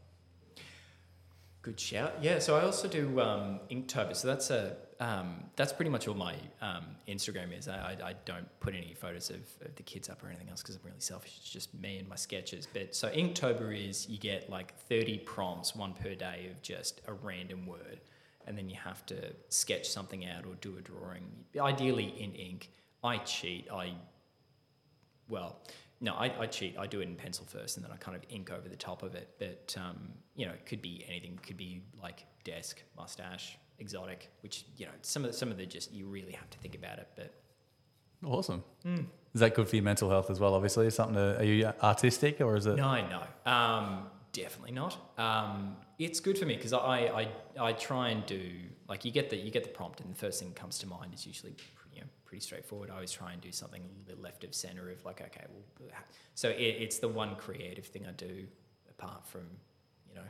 [1.62, 2.16] Good shout.
[2.20, 4.16] Yeah, so I also do um, Inktober.
[4.16, 7.68] So that's a um, that's pretty much all my um, Instagram is.
[7.68, 10.62] I, I, I don't put any photos of, of the kids up or anything else
[10.62, 11.38] because I'm really selfish.
[11.42, 12.68] It's just me and my sketches.
[12.72, 17.14] But so Inktober is you get like 30 prompts, one per day of just a
[17.14, 18.00] random word,
[18.46, 21.26] and then you have to sketch something out or do a drawing,
[21.60, 22.70] ideally in ink.
[23.04, 23.70] I cheat.
[23.74, 23.94] I
[25.28, 25.56] well,
[26.02, 26.76] no, I, I cheat.
[26.78, 29.04] I do it in pencil first, and then I kind of ink over the top
[29.04, 29.30] of it.
[29.38, 31.34] But um, you know, it could be anything.
[31.34, 34.30] It could be like desk, mustache, exotic.
[34.42, 36.76] Which you know, some of the, some of the just you really have to think
[36.76, 37.08] about it.
[37.16, 37.34] But
[38.26, 38.64] Awesome.
[38.84, 39.02] Hmm.
[39.34, 40.54] Is that good for your mental health as well?
[40.54, 41.16] Obviously, is something.
[41.16, 42.76] To, are you artistic or is it?
[42.76, 44.98] no, no, um, definitely not.
[45.18, 48.42] Um, it's good for me because I, I I try and do
[48.90, 50.88] like you get the you get the prompt, and the first thing that comes to
[50.88, 51.56] mind is usually
[52.32, 52.90] pretty straightforward.
[52.90, 55.46] I always try and do something a little bit left of center of like okay,
[55.50, 55.90] well,
[56.34, 58.48] so it, it's the one creative thing I do
[58.90, 59.42] apart from
[60.08, 60.22] you know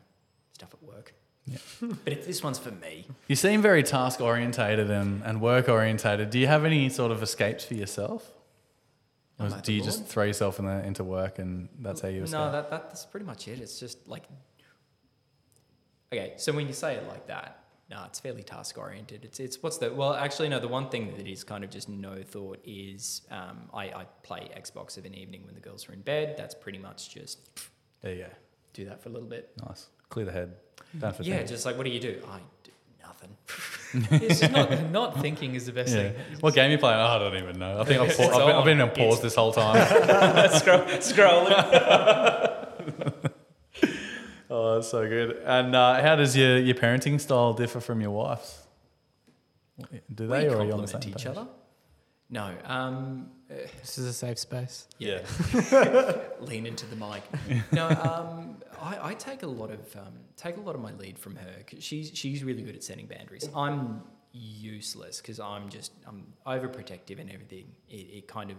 [0.54, 1.14] stuff at work.
[1.46, 1.58] Yeah.
[1.82, 6.32] but if this one's for me, You seem very task orientated and, and work orientated.
[6.32, 8.32] Do you have any sort of escapes for yourself?
[9.38, 12.02] Or I'm is- at do you just throw yourself in the, into work and that's
[12.02, 12.40] how you escape?
[12.40, 13.60] No, that, that, that's pretty much it.
[13.60, 14.24] It's just like,
[16.12, 17.61] okay, so when you say it like that,
[17.91, 19.25] no, it's fairly task oriented.
[19.25, 21.89] It's, it's what's the, well, actually, no, the one thing that is kind of just
[21.89, 25.93] no thought is um, I, I play Xbox of an evening when the girls are
[25.93, 26.36] in bed.
[26.38, 27.39] That's pretty much just
[28.01, 28.30] there you go.
[28.73, 29.49] do that for a little bit.
[29.67, 29.88] Nice.
[30.10, 30.56] Clear the head.
[31.15, 32.21] For Yeah, just like, what do you do?
[32.32, 32.71] I do
[33.04, 33.36] nothing.
[33.93, 36.12] It's just not, not thinking is the best Yeah.
[36.12, 36.15] thing.
[36.39, 36.97] What game you playing?
[36.97, 37.82] Oh, I don't even know.
[37.82, 39.75] I think I've, pa- I've, been, I've been on pause this whole time.
[40.60, 42.38] Scroll, scrolling.
[44.52, 45.38] Oh, that's so good.
[45.46, 48.60] And uh, how does your, your parenting style differ from your wife's?
[50.14, 51.26] Do they, we or are you on the same each page?
[51.26, 51.48] other.
[52.30, 54.88] No, um, This is a safe space.
[55.00, 55.22] Yeah.
[56.40, 57.24] lean into the mic.
[57.72, 61.18] No, um, I, I take a lot of um, take a lot of my lead
[61.20, 61.56] from her.
[61.68, 63.50] 'cause she's she's really good at setting boundaries.
[63.56, 64.02] I'm
[64.34, 67.66] useless because I'm just I'm overprotective and everything.
[67.90, 68.58] It, it kind of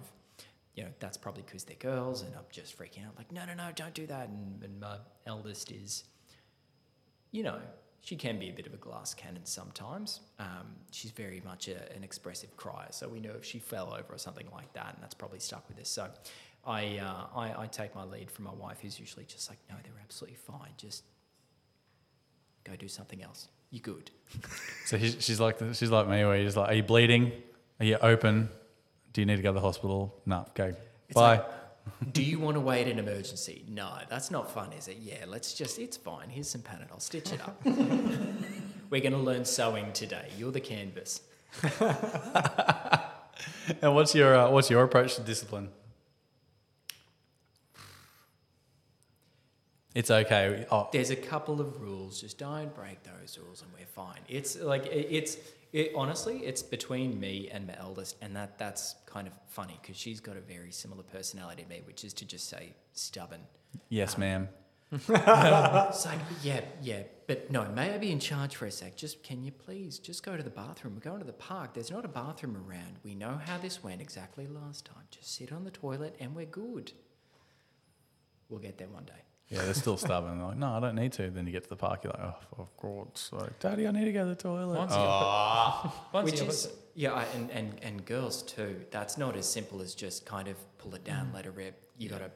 [0.75, 3.55] you know that's probably because they're girls and I'm just freaking out like no no
[3.55, 4.29] no don't do that.
[4.29, 6.05] And, and my eldest is
[7.31, 7.59] you know
[8.03, 10.21] she can be a bit of a glass cannon sometimes.
[10.41, 14.15] Um, she's very much a, an expressive crier, so we know if she fell over
[14.15, 15.89] or something like that, and that's probably stuck with us.
[15.89, 16.09] So
[16.67, 19.77] I, uh, I, I take my lead from my wife, who's usually just like, no,
[19.83, 20.71] they're absolutely fine.
[20.77, 21.05] Just
[22.65, 23.49] go do something else.
[23.71, 24.11] You're good.
[24.85, 27.33] So she's, like she's like me, where you're just like, are you bleeding?
[27.79, 28.49] Are you open?
[29.13, 30.15] Do you need to go to the hospital?
[30.25, 30.75] No, go.
[31.09, 31.37] It's Bye.
[31.37, 31.47] like,
[32.13, 33.65] do you want to wait an emergency?
[33.69, 34.99] No, that's not fun, is it?
[35.01, 36.31] Yeah, let's just, it's fine.
[36.31, 36.93] Here's some Panadol.
[36.93, 37.61] I'll stitch it up.
[37.65, 40.29] We're going to learn sewing today.
[40.39, 41.23] You're the canvas.
[43.83, 45.69] and what's your uh, what's your approach to discipline?
[49.95, 50.65] It's okay.
[50.71, 52.21] Oh, There's a couple of rules.
[52.21, 54.21] Just don't break those rules, and we're fine.
[54.29, 55.37] It's like it's
[55.73, 59.97] it, honestly, it's between me and my eldest, and that that's kind of funny because
[59.97, 63.41] she's got a very similar personality to me, which is to just say stubborn.
[63.89, 64.49] yes, um, ma'am.
[64.93, 65.09] It's
[66.05, 67.65] like yeah, yeah, but no.
[67.71, 68.95] May I be in charge for a sec?
[68.95, 70.95] Just can you please just go to the bathroom?
[70.95, 71.73] We're going to the park.
[71.73, 72.99] There's not a bathroom around.
[73.03, 75.05] We know how this went exactly last time.
[75.11, 76.93] Just sit on the toilet, and we're good.
[78.51, 79.23] We'll get there one day.
[79.49, 80.39] Yeah, they're still stubborn.
[80.39, 81.31] They're like, no, I don't need to.
[81.31, 84.07] Then you get to the park, you're like, oh, for God's Like, Daddy, I need
[84.07, 84.79] to go to the toilet.
[84.79, 85.93] Once Oh.
[86.13, 88.81] Once Which you is, yeah, I- and, and, and girls too.
[88.91, 91.35] That's not as simple as just kind of pull it down, mm.
[91.35, 91.83] let it rip.
[91.99, 92.31] You gotta,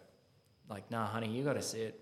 [0.69, 1.99] like, nah, honey, you gotta sit.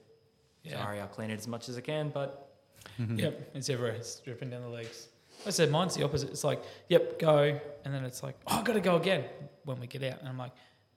[0.65, 0.83] Yeah.
[0.83, 2.51] Sorry, I'll clean it as much as I can, but
[2.99, 3.95] Yep, it's everywhere.
[3.95, 5.09] It's dripping down the legs.
[5.47, 6.31] I said mine's the opposite.
[6.31, 9.25] It's like, yep, go, and then it's like, oh, I gotta go again
[9.65, 10.53] when we get out, and I'm like,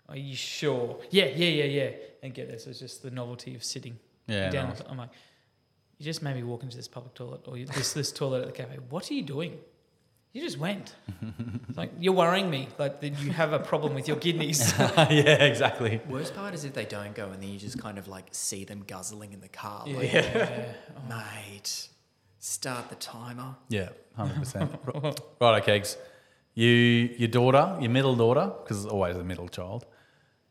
[0.09, 0.99] are you sure?
[1.09, 1.89] Yeah, yeah, yeah, yeah,
[2.23, 2.59] and get there.
[2.59, 4.69] So it's just the novelty of sitting Yeah, down.
[4.69, 4.81] nice.
[4.87, 5.09] I'm like,
[5.97, 8.51] you just made me walk into this public toilet or this this toilet at the
[8.53, 8.77] cafe.
[8.89, 9.57] What are you doing?
[10.33, 10.93] You just went.
[11.67, 12.67] It's like you're worrying me.
[12.77, 14.73] Like that you have a problem with your kidneys.
[14.79, 15.99] yeah, exactly.
[16.07, 18.63] worst part is if they don't go and then you just kind of like see
[18.63, 19.85] them guzzling in the car.
[19.87, 20.73] Like, yeah.
[21.09, 21.87] mate,
[22.39, 23.55] start the timer.
[23.69, 24.71] Yeah, hundred percent.
[25.41, 25.97] Right, kegs.
[26.53, 26.67] You,
[27.17, 29.85] your daughter, your middle daughter, because it's always a middle child,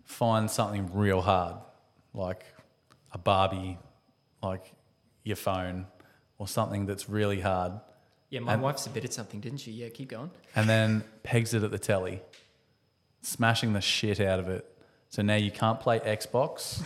[0.06, 1.56] finds something real hard,
[2.14, 2.44] like
[3.12, 3.76] a Barbie,
[4.42, 4.72] like
[5.24, 5.86] your phone,
[6.38, 7.72] or something that's really hard,
[8.30, 9.70] Yeah, my And- wife submitted something, didn't she?
[9.72, 10.30] Yeah, keep going.
[10.56, 12.22] and then pegs it at the telly,
[13.22, 14.64] smashing the shit out of it.
[15.08, 16.82] So now you can't play Xbox,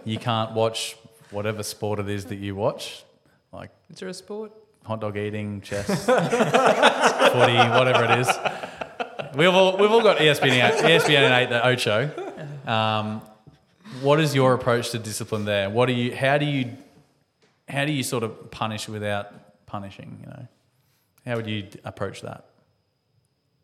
[0.04, 0.96] you can't watch
[1.30, 3.04] whatever sport it is that you watch,
[3.52, 4.52] like Is there a sport?
[4.84, 8.28] hot dog eating, chess, footy, whatever it is.
[9.36, 12.23] We've all, we've all got ESPN, 8, ESPN 8, the Ocho.
[12.66, 13.22] Um,
[14.00, 15.68] what is your approach to discipline there?
[15.70, 16.72] What do you, how do you,
[17.68, 20.48] how do you sort of punish without punishing, you know?
[21.26, 22.50] How would you approach that?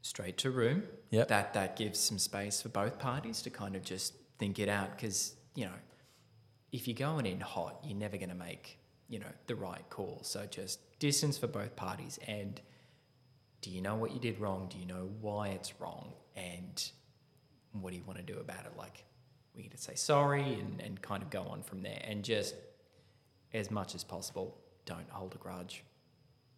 [0.03, 0.85] Straight to room.
[1.11, 1.29] Yep.
[1.29, 4.97] That that gives some space for both parties to kind of just think it out
[4.97, 5.79] because you know,
[6.73, 10.21] if you're going in hot, you're never going to make you know the right call.
[10.23, 12.61] So just distance for both parties and
[13.61, 14.69] do you know what you did wrong?
[14.71, 16.15] Do you know why it's wrong?
[16.35, 16.83] And
[17.73, 18.73] what do you want to do about it?
[18.77, 19.05] Like,
[19.55, 22.01] we need to say sorry and, and kind of go on from there.
[22.05, 22.55] And just
[23.53, 24.57] as much as possible,
[24.87, 25.85] don't hold a grudge,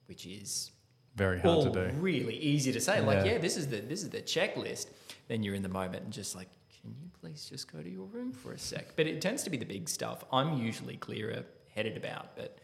[0.07, 0.71] which is
[1.17, 1.97] Very hard to do.
[1.99, 3.01] really easy to say.
[3.01, 3.33] Like, Yeah.
[3.33, 4.87] yeah, this is the this is the checklist.
[5.29, 6.49] Then you're in the moment and just like,
[6.81, 8.97] can you please just go to your room for a sec?
[8.97, 10.25] But it tends to be the big stuff.
[10.33, 11.45] I'm usually clearer
[11.75, 12.59] headed about, but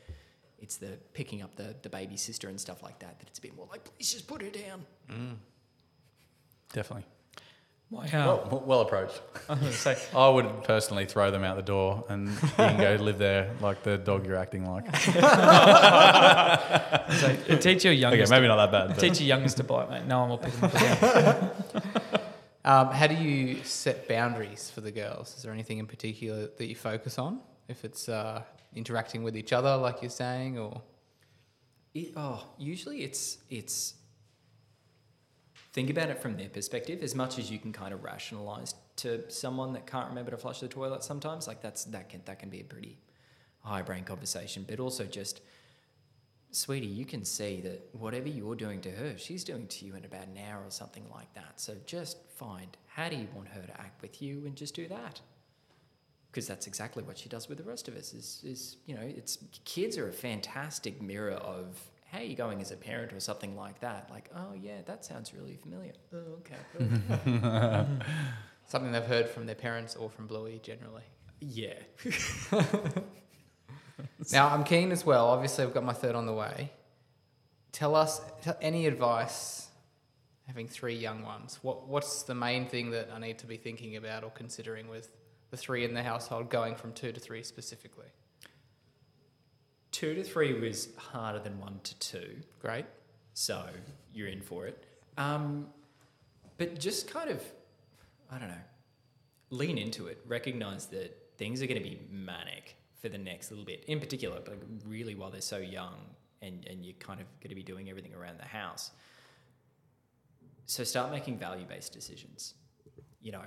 [0.59, 3.43] it's the picking up the the baby sister and stuff like that that it's a
[3.43, 4.85] bit more like, please just put her down.
[5.11, 5.37] Mm.
[6.73, 7.07] Definitely.
[7.91, 9.21] My, uh, Well, well approached.
[9.49, 12.79] I was gonna say, I would personally throw them out the door and you can
[12.79, 14.95] go live there like the dog you're acting like.
[17.13, 17.95] so teach your youngest.
[17.95, 18.31] Okay, youngest.
[18.31, 18.89] maybe not that bad.
[18.89, 20.05] but- Teach your youngest to bite, mate.
[20.07, 21.51] No one will pick them up again.
[22.65, 25.35] Um, how do you set boundaries for the girls?
[25.37, 27.41] Is there anything in particular that you focus on?
[27.67, 28.43] If it's uh,
[28.75, 30.83] interacting with each other, like you're saying, or
[31.95, 33.95] It, oh, usually it's it's
[35.79, 39.23] think about it from their perspective as much as you can kind of rationalize to
[39.31, 42.49] someone that can't remember to flush the toilet sometimes like that's that can that can
[42.49, 42.99] be a pretty
[43.61, 44.65] high brain conversation.
[44.67, 45.41] But also just
[46.51, 50.05] sweetie you can see that whatever you're doing to her she's doing to you in
[50.05, 51.61] about an hour or something like that.
[51.61, 54.89] So just find how do you want her to act with you and just do
[54.89, 55.21] that?
[56.33, 59.03] Because that's exactly what she does with the rest of us is, is you know
[59.05, 63.21] it's kids are a fantastic mirror of how are you're going as a parent or
[63.21, 66.57] something like that like oh yeah that sounds really familiar oh okay
[68.67, 71.05] something they've heard from their parents or from Bluey generally.
[71.41, 71.75] yeah
[74.33, 75.27] Now, I'm keen as well.
[75.29, 76.71] Obviously, I've got my third on the way.
[77.73, 79.69] Tell us t- any advice
[80.47, 81.59] having three young ones.
[81.63, 85.11] What What's the main thing that I need to be thinking about or considering with
[85.51, 88.07] the three in the household going from two to three specifically?
[89.99, 92.37] Two to three was harder than one to two.
[92.61, 92.87] Great.
[93.35, 93.67] so
[94.15, 94.85] you're in for it.
[95.17, 95.67] Um,
[96.57, 97.43] but just kind of
[98.31, 98.65] i don't know
[99.51, 100.19] lean into it.
[100.27, 103.83] Recognize that things are going to be manic for the next little bit.
[103.89, 104.57] In particular but
[104.87, 105.97] really while they're so young
[106.43, 108.93] and, and you're kind of going to be doing everything around the house.
[110.67, 112.55] So start making value-based decisions.
[113.21, 113.43] You know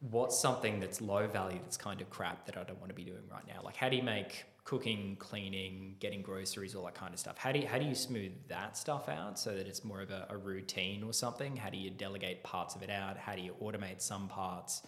[0.00, 3.04] what's something that's low value that's kind of crap that i don't want to be
[3.04, 3.60] doing right now?
[3.62, 7.50] Like how do you make cooking cleaning getting groceries all that kind of stuff how
[7.50, 10.26] do you, how do you smooth that stuff out so that it's more of a,
[10.28, 13.54] a routine or something how do you delegate parts of it out how do you
[13.62, 14.82] automate some parts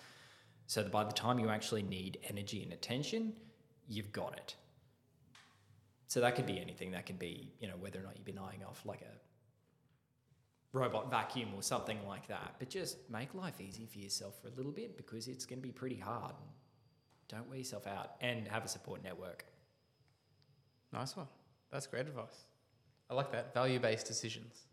[0.67, 3.33] so that by the time you actually need energy and attention
[3.89, 4.55] you've got it
[6.07, 8.39] so that could be anything that could be you know whether or not you've been
[8.39, 9.19] eyeing off like a
[10.73, 12.57] robot vacuum or something like that.
[12.59, 15.67] But just make life easy for yourself for a little bit because it's going to
[15.67, 16.35] be pretty hard.
[17.29, 19.45] Don't wear yourself out and have a support network.
[20.93, 21.27] Nice one.
[21.71, 22.45] That's great advice.
[23.11, 23.55] I like that.
[23.55, 24.68] Value based decisions.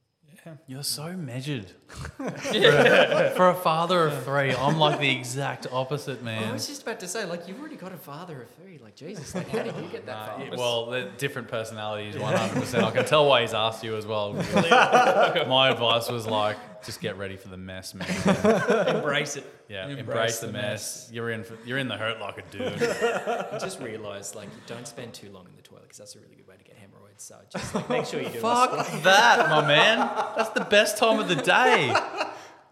[0.67, 1.65] You're so measured.
[1.87, 6.49] for, a, for a father of three, I'm like the exact opposite, man.
[6.49, 8.77] I was just about to say, like, you've already got a father of three.
[8.77, 10.43] Like, Jesus, like, how did you get that Uh, far?
[10.45, 12.83] yeah, well, the different personalities, 100%.
[12.83, 14.33] I can tell why he's asked you as well.
[14.67, 18.07] My advice was like, just get ready for the mess, man.
[18.87, 19.51] Embrace it.
[19.67, 21.09] Yeah, Embrace embrace, the the mess.
[21.11, 21.43] You're in.
[21.43, 22.83] For, you're in the hurt like a dude.
[22.83, 26.35] I just realised, like, don't spend too long in the toilet because that's a really
[26.35, 26.75] good way to get
[27.17, 27.23] hemorrhoids.
[27.23, 28.39] So just like, make sure you do.
[28.39, 28.71] Fuck
[29.03, 29.97] that, my man.
[30.37, 31.93] That's the best time of the day.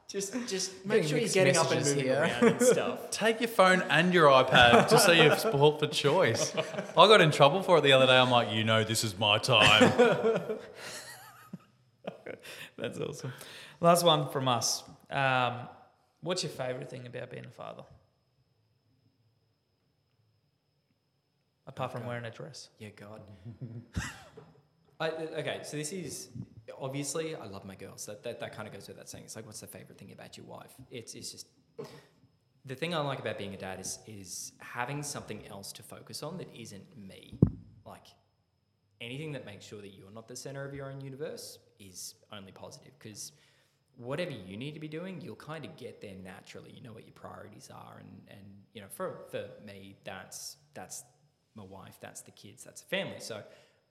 [0.08, 2.22] Just, just make Getting sure you're mixed getting up and messages moving here.
[2.22, 3.10] around and stuff.
[3.12, 6.54] Take your phone and your iPad just so you're sport for choice.
[6.56, 8.18] I got in trouble for it the other day.
[8.18, 9.92] I'm like, you know, this is my time.
[12.78, 13.34] That's awesome.
[13.80, 14.84] Last one from us.
[15.10, 15.68] Um,
[16.22, 17.84] what's your favourite thing about being a father?
[21.66, 22.70] Apart from wearing a dress.
[22.78, 23.22] Yeah, God.
[25.00, 26.30] I, uh, okay, so this is
[26.80, 28.06] obviously I love my girls.
[28.06, 29.24] That that, that kind of goes without saying.
[29.26, 30.74] It's like, what's the favorite thing about your wife?
[30.92, 31.48] It's it's just
[32.66, 36.24] the thing I like about being a dad is is having something else to focus
[36.24, 37.40] on that isn't me.
[37.86, 38.08] Like
[39.02, 42.52] anything that makes sure that you're not the center of your own universe is only
[42.52, 43.34] positive because
[43.98, 46.72] whatever you need to be doing, you'll kind of get there naturally.
[46.72, 48.42] You know what your priorities are, and and
[48.74, 51.04] you know for for me, that's that's
[51.56, 53.20] my wife, that's the kids, that's the family.
[53.20, 53.42] So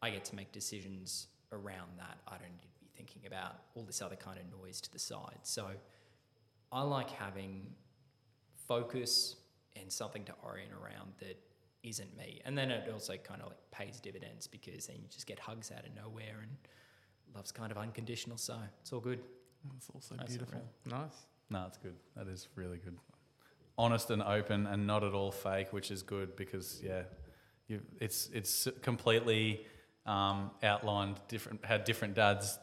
[0.00, 2.18] I get to make decisions around that.
[2.26, 4.98] I don't need to be thinking about all this other kind of noise to the
[4.98, 5.38] side.
[5.42, 5.68] So
[6.72, 7.66] I like having
[8.66, 9.36] focus
[9.80, 11.38] and something to orient around that
[11.82, 12.40] isn't me.
[12.44, 15.70] And then it also kind of like pays dividends because then you just get hugs
[15.70, 16.50] out of nowhere and
[17.34, 18.36] love's kind of unconditional.
[18.36, 19.20] So it's all good.
[19.76, 20.62] It's also That's beautiful.
[20.86, 21.26] Nice.
[21.50, 21.94] No, it's good.
[22.16, 22.96] That is really good.
[23.78, 27.02] Honest and open, and not at all fake, which is good because yeah,
[27.68, 29.64] you it's it's completely
[30.06, 32.58] um, outlined different how different dads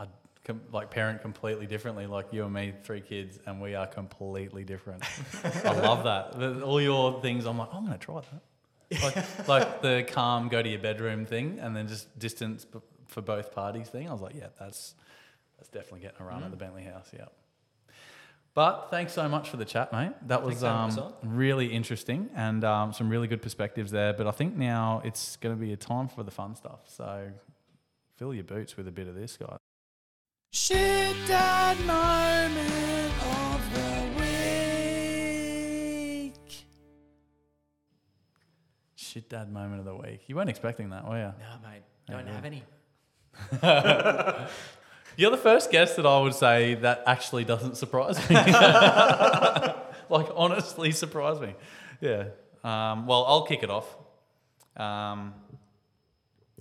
[0.00, 0.08] are
[0.44, 2.06] com- like parent completely differently.
[2.06, 5.02] Like you and me, three kids, and we are completely different.
[5.64, 6.38] I love that.
[6.38, 9.02] The- All your things, I'm like, I'm gonna try that.
[9.02, 13.20] Like, like the calm, go to your bedroom thing, and then just distance b- for
[13.22, 14.08] both parties thing.
[14.08, 14.94] I was like, yeah, that's
[15.58, 17.10] that's definitely getting a run at the Bentley House.
[17.12, 17.26] Yeah.
[18.58, 20.14] But thanks so much for the chat, mate.
[20.26, 23.92] That was Thanks for having us um, really interesting and um, some really good perspectives
[23.92, 24.12] there.
[24.12, 26.80] But I think now it's going to be a time for the fun stuff.
[26.86, 27.28] So
[28.16, 29.58] fill your boots with a bit of this, guys.
[30.50, 34.22] Shit dad moment of the
[36.24, 36.64] week.
[38.96, 40.22] Shit dad moment of the week.
[40.26, 41.32] You weren't expecting that, were you?
[41.38, 42.32] No, mate, don't Yeah.
[42.34, 42.64] have any.
[45.18, 48.36] You're the first guest that I would say that actually doesn't surprise me.
[50.08, 51.56] like, honestly, surprise me.
[52.00, 52.26] Yeah.
[52.62, 53.96] Um, well, I'll kick it off.
[54.76, 55.34] Um,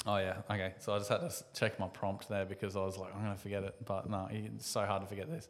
[0.07, 0.37] oh, yeah.
[0.49, 0.73] Okay.
[0.79, 3.35] So I just had to check my prompt there because I was like, I'm going
[3.35, 3.75] to forget it.
[3.85, 5.47] But no, it's so hard to forget this.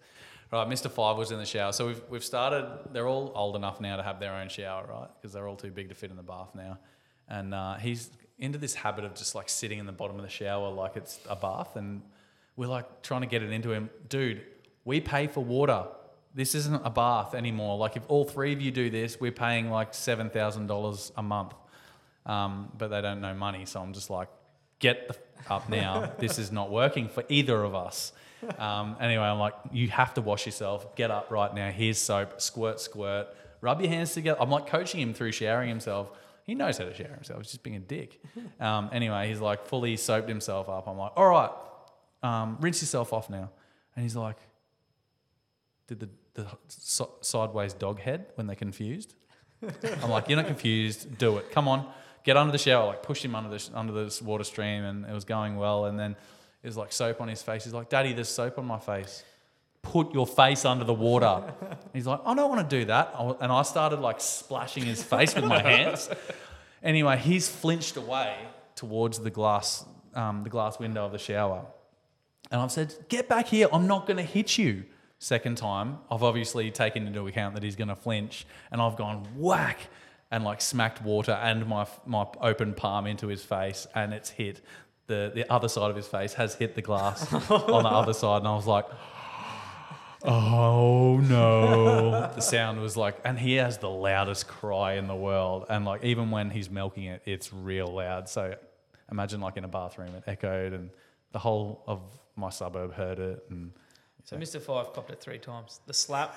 [0.52, 0.68] Right.
[0.68, 0.92] Mr.
[0.92, 1.72] Five was in the shower.
[1.72, 5.08] So we've, we've started, they're all old enough now to have their own shower, right?
[5.16, 6.78] Because they're all too big to fit in the bath now.
[7.30, 10.30] And uh, he's into this habit of just like sitting in the bottom of the
[10.30, 11.78] shower like it's a bath.
[11.78, 12.02] And
[12.58, 13.90] we're like trying to get it into him.
[14.10, 14.42] Dude,
[14.84, 15.86] we pay for water.
[16.36, 17.78] This isn't a bath anymore.
[17.78, 21.54] Like if all three of you do this, we're paying like $7,000 a month.
[22.26, 23.66] Um, but they don't know money.
[23.66, 24.28] So I'm just like,
[24.80, 26.12] get the f- up now.
[26.20, 28.12] this is not working for either of us.
[28.60, 30.96] Um, anyway, I'm like, you have to wash yourself.
[30.96, 31.72] Get up right now.
[31.72, 32.42] Here's soap.
[32.42, 33.28] Squirt, squirt.
[33.62, 34.40] Rub your hands together.
[34.42, 36.12] I'm like coaching him through showering himself.
[36.44, 37.42] He knows how to shower himself.
[37.42, 38.20] He's just being a dick.
[38.60, 40.88] Um, anyway, he's like fully soaped himself up.
[40.88, 41.52] I'm like, all right,
[42.28, 43.50] um, rinse yourself off now.
[43.96, 44.38] And he's like,
[45.88, 49.16] did the, the so- sideways dog head when they're confused?
[50.04, 51.18] I'm like, you're not confused.
[51.18, 51.52] Do it.
[51.52, 51.88] Come on,
[52.24, 52.86] get under the shower.
[52.88, 55.86] Like push him under the sh- under this water stream, and it was going well.
[55.86, 56.12] And then
[56.64, 57.64] it was like soap on his face.
[57.64, 59.24] He's like, Daddy, there's soap on my face.
[59.82, 61.54] Put your face under the water.
[61.94, 63.16] He's like, I don't want to do that.
[63.40, 66.10] And I started like splashing his face with my hands.
[66.84, 68.36] Anyway, he's flinched away
[68.76, 71.66] towards the glass, um, the glass window of the shower.
[72.52, 73.68] And I've said, get back here.
[73.72, 74.86] I'm not going to hit you.
[75.20, 78.46] Second time, I've obviously taken into account that he's going to flinch.
[78.72, 79.80] And I've gone whack
[80.32, 83.88] and like smacked water and my, my open palm into his face.
[83.96, 84.62] And it's hit.
[85.08, 88.40] The, the other side of his face has hit the glass on the other side.
[88.40, 88.86] And I was like,
[90.24, 92.32] oh no.
[92.36, 95.66] the sound was like, and he has the loudest cry in the world.
[95.70, 98.30] And like, even when he's milking it, it's real loud.
[98.30, 98.56] So
[99.12, 100.90] imagine like in a bathroom, it echoed and
[101.32, 102.02] the whole of
[102.38, 103.44] my suburb heard it.
[103.50, 103.72] And
[104.24, 104.62] So Mr.
[104.62, 105.80] Five copped it three times.
[105.88, 106.36] The slap,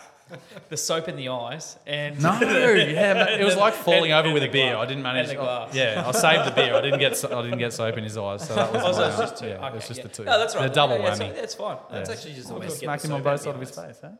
[0.68, 4.34] the soap in the eyes, and No, yeah, it was like falling and- over and
[4.34, 4.72] with a beer.
[4.74, 4.84] glass.
[4.84, 5.28] I didn't manage.
[5.28, 6.74] And the oh, I- yeah, I saved the beer.
[6.74, 7.24] I didn't get.
[7.24, 8.82] I didn't get soap in his eyes, so that was.
[8.84, 9.46] Oh, so my- it's just two.
[9.48, 10.02] Yeah, okay, it was just yeah.
[10.04, 10.24] the two.
[10.24, 10.68] No, that's right.
[10.68, 11.34] The double Yeah, yeah, so whammy.
[11.34, 11.76] that's fine.
[11.90, 12.14] That's Yeah.
[12.16, 13.70] actually just the I way just to get smacked him on both sides of his
[13.70, 13.98] face.
[14.02, 14.10] Huh?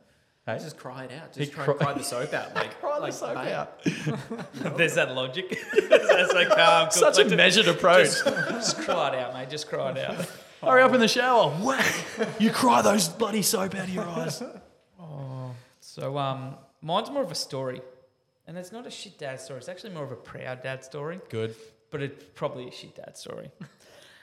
[0.47, 0.59] Hey?
[0.59, 1.35] Just cry it out.
[1.37, 2.55] He Just try cri- and cry the soap out.
[2.57, 3.53] Like, Cry the soap babe.
[3.53, 3.85] out.
[4.79, 5.57] There's that logic.
[5.89, 6.85] that's like, calm.
[6.87, 8.07] Um, Such a measured approach.
[8.07, 9.51] Just, just cry it out, mate.
[9.51, 10.27] Just cry it out.
[10.61, 11.51] Hurry up in the shower.
[11.51, 11.87] Whack!
[12.39, 14.43] You cry those bloody soap out of your eyes.
[15.83, 17.81] So um, mine's more of a story,
[18.47, 19.59] and it's not a shit dad story.
[19.59, 21.57] It's actually more of a proud dad story, Good.
[21.91, 23.51] but it's probably a shit dad story.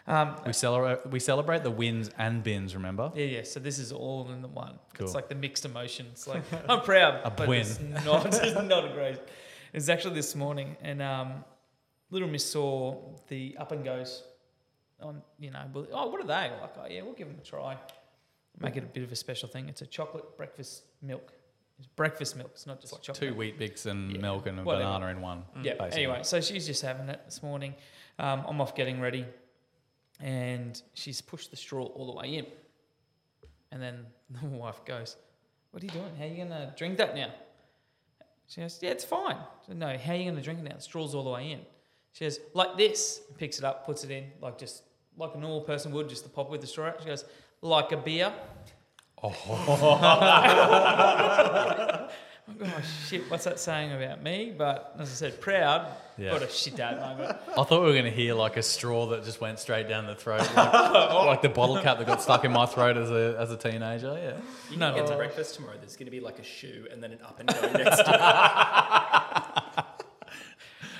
[0.09, 1.05] Um, We celebrate.
[1.11, 2.73] We celebrate the wins and bins.
[2.75, 3.11] Remember?
[3.13, 3.43] yeah, yeah.
[3.43, 4.79] So this is all in the one.
[4.93, 5.05] Cool.
[5.05, 6.25] It's like the mixed emotions.
[6.25, 7.59] Like I'm proud, A but win.
[7.59, 8.25] it's not.
[8.27, 9.15] It's not a great.
[9.15, 11.43] It was actually this morning, and um,
[12.09, 12.95] little Miss saw
[13.27, 14.23] the up and goes
[15.01, 15.21] on.
[15.39, 16.51] You know, well, oh, what are they?
[16.61, 17.77] Like, oh yeah, we'll give them a try.
[18.59, 19.69] Make it a bit of a special thing.
[19.69, 21.31] It's a chocolate breakfast milk.
[21.77, 22.49] It's breakfast milk.
[22.53, 23.29] It's not just Like chocolate.
[23.29, 24.85] two Weet-Bix and Yeah, milk and a whatever.
[24.85, 25.43] banana in one.
[25.61, 25.75] Yeah.
[25.75, 26.05] basically.
[26.05, 27.75] Anyway, so she's just having it this morning.
[28.17, 29.27] Um, I'm off getting ready,
[30.19, 32.47] and she's pushed the straw all the way in.
[33.71, 34.05] And then
[34.41, 35.15] the wife goes,
[35.71, 36.15] "What are you doing?
[36.17, 37.29] How are you gonna drink that now?"
[38.47, 39.37] She goes, "Yeah, it's fine."
[39.67, 40.75] Said, no, how are you gonna drink it now?
[40.75, 41.59] The straw's all the way in.
[42.13, 44.81] She goes, "Like this." Picks it up, puts it in, like just
[45.17, 46.99] like a normal person would, just to pop with the straw out.
[47.01, 47.25] She goes,
[47.61, 48.33] "Like a beer."
[49.23, 49.29] Oh,
[52.61, 53.29] oh shit!
[53.29, 54.53] What's that saying about me?
[54.57, 55.87] But as I said, proud,
[56.17, 56.31] Yeah.
[56.33, 57.37] but a shit dad moment.
[57.49, 60.05] I thought we were going to hear like a straw that just went straight down
[60.05, 63.35] the throat, like, like the bottle cap that got stuck in my throat as a
[63.39, 64.17] as a teenager.
[64.21, 64.37] Yeah.
[64.71, 65.11] You No, can get no.
[65.11, 65.75] to breakfast tomorrow.
[65.79, 68.13] There's going to be like a shoe and then an up and go next to
[68.13, 68.21] it.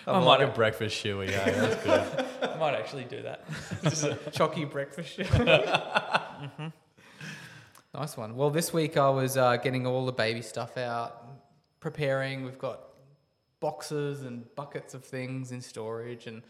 [0.07, 1.29] I'm might like a have- breakfast shoey.
[1.31, 2.25] Yeah, that's good.
[2.51, 3.45] I might actually do that.
[3.83, 5.09] Just a chalky breakfast.
[5.13, 5.23] Shoe.
[7.93, 8.35] Nice one.
[8.35, 11.23] Well, this week I was uh, getting all the baby stuff out,
[11.79, 12.43] preparing.
[12.43, 12.81] We've got
[13.59, 16.43] boxes and buckets of things in storage, and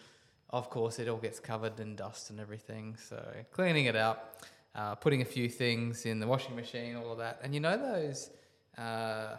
[0.49, 2.97] of course, it all gets covered in dust and everything.
[2.97, 4.45] So, cleaning it out,
[4.75, 7.39] uh, putting a few things in the washing machine, all of that.
[7.43, 8.29] And you know, those.
[8.77, 9.37] Uh,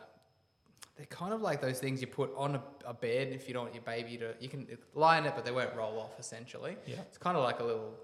[0.98, 3.62] they're kind of like those things you put on a, a bed if you don't
[3.64, 4.34] want your baby to.
[4.40, 6.18] You can lie in it, but they won't roll off.
[6.18, 6.96] Essentially, Yeah.
[7.08, 7.94] it's kind of like a little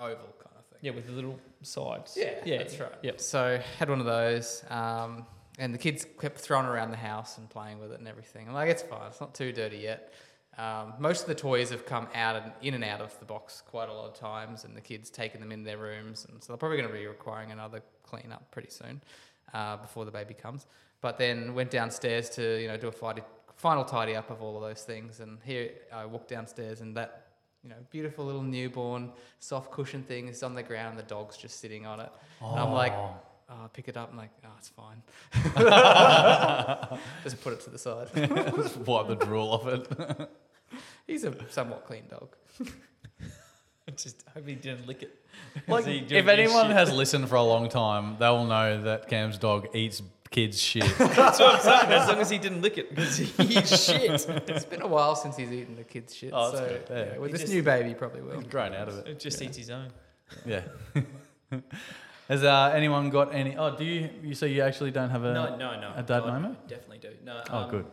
[0.00, 0.78] oval kind of thing.
[0.80, 2.16] Yeah, with the little sides.
[2.18, 2.92] Yeah, yeah, that's right.
[3.02, 3.20] Yep.
[3.20, 5.26] So had one of those, um,
[5.58, 8.46] and the kids kept throwing around the house and playing with it and everything.
[8.48, 9.08] I'm like, it's fine.
[9.08, 10.12] It's not too dirty yet.
[10.58, 13.62] Um, most of the toys have come out and in and out of the box
[13.66, 16.52] quite a lot of times, and the kids taking them in their rooms, and so
[16.52, 19.02] they're probably going to be requiring another clean up pretty soon
[19.52, 20.66] uh, before the baby comes.
[21.00, 23.22] But then went downstairs to you know do a fighty,
[23.54, 27.26] final tidy up of all of those things, and here I walked downstairs and that
[27.66, 31.36] you know, beautiful little newborn soft cushion thing is on the ground and the dog's
[31.36, 32.12] just sitting on it.
[32.40, 33.14] And I'm like, oh,
[33.50, 35.02] I pick it up and like, oh, it's fine.
[37.24, 38.08] just put it to the side.
[38.14, 40.30] Just wipe the drool off it.
[41.08, 42.36] He's a somewhat clean dog.
[43.96, 45.14] Just hope he didn't lick it.
[45.68, 46.76] Like, Is he doing if anyone shit?
[46.76, 50.84] has listened for a long time, they will know that Cam's dog eats kids' shit.
[50.98, 51.92] That's what I'm saying.
[51.92, 54.28] As long as he didn't lick it, because he's shit.
[54.48, 56.30] It's been a while since he's eaten the kid's shit.
[56.32, 56.86] Oh, that's so good.
[56.90, 57.12] Yeah.
[57.12, 58.38] yeah, with He this just- new baby, probably will.
[58.38, 59.08] He's grown out of it.
[59.08, 59.88] It just eats his own.
[60.44, 60.62] Yeah.
[62.28, 63.56] Has uh, anyone got any?
[63.56, 64.10] Oh, do you?
[64.22, 65.32] You say you actually don't have a?
[65.32, 65.92] no, no, no.
[65.94, 66.66] a dad no, moment?
[66.66, 67.10] Definitely do.
[67.24, 67.40] No.
[67.50, 67.86] Oh, um, good.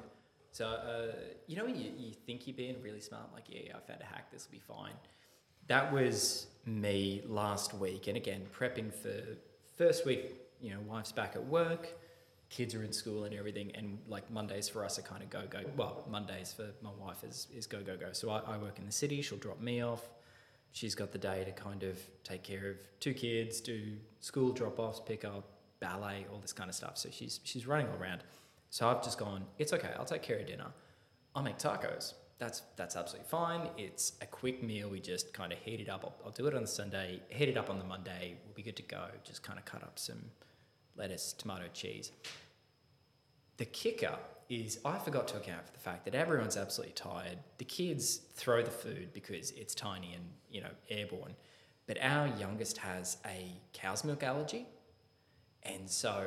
[0.52, 1.16] So, uh,
[1.48, 4.02] you know when you, you think you're being really smart, like, yeah, yeah, I found
[4.02, 4.94] a hack, this will be fine.
[5.68, 8.08] That was me last week.
[8.08, 9.22] And again, prepping for
[9.76, 11.88] first week, you know, wife's back at work,
[12.54, 13.72] kids are in school and everything.
[13.74, 15.62] And like Mondays for us are kind of go, go.
[15.76, 18.10] Well, Mondays for my wife is, is go, go, go.
[18.12, 20.04] So I, I work in the city, she'll drop me off.
[20.72, 23.82] She's got the day to kind of take care of two kids, do
[24.20, 25.46] school drop offs, pick up,
[25.80, 26.98] ballet, all this kind of stuff.
[26.98, 28.24] So she's, she's running all around.
[28.70, 30.68] So I've just gone, it's okay, I'll take care of dinner.
[31.36, 32.14] I'll make tacos.
[32.38, 33.70] That's that's absolutely fine.
[33.78, 34.90] It's a quick meal.
[34.90, 36.02] We just kind of heat it up.
[36.04, 38.36] I'll, I'll do it on the Sunday, heat it up on the Monday.
[38.46, 39.06] We'll be good to go.
[39.24, 40.20] Just kind of cut up some
[40.96, 42.12] lettuce, tomato, cheese.
[43.58, 44.18] The kicker
[44.50, 47.38] is I forgot to account for the fact that everyone's absolutely tired.
[47.58, 51.36] The kids throw the food because it's tiny and you know airborne,
[51.88, 54.68] but our youngest has a cow's milk allergy,
[55.64, 56.26] and so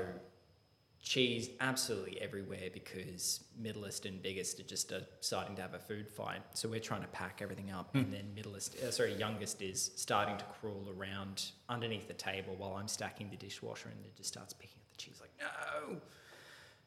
[1.07, 6.43] cheese absolutely everywhere because middleest and biggest are just starting to have a food fight.
[6.55, 10.37] So we're trying to pack everything up, and then middleest, uh, sorry, youngest is starting
[10.37, 14.53] to crawl around underneath the table while I'm stacking the dishwasher, and it just starts
[14.53, 15.97] picking up the cheese like no.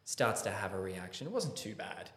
[0.03, 1.25] Starts to have a reaction.
[1.25, 2.09] It wasn't too bad,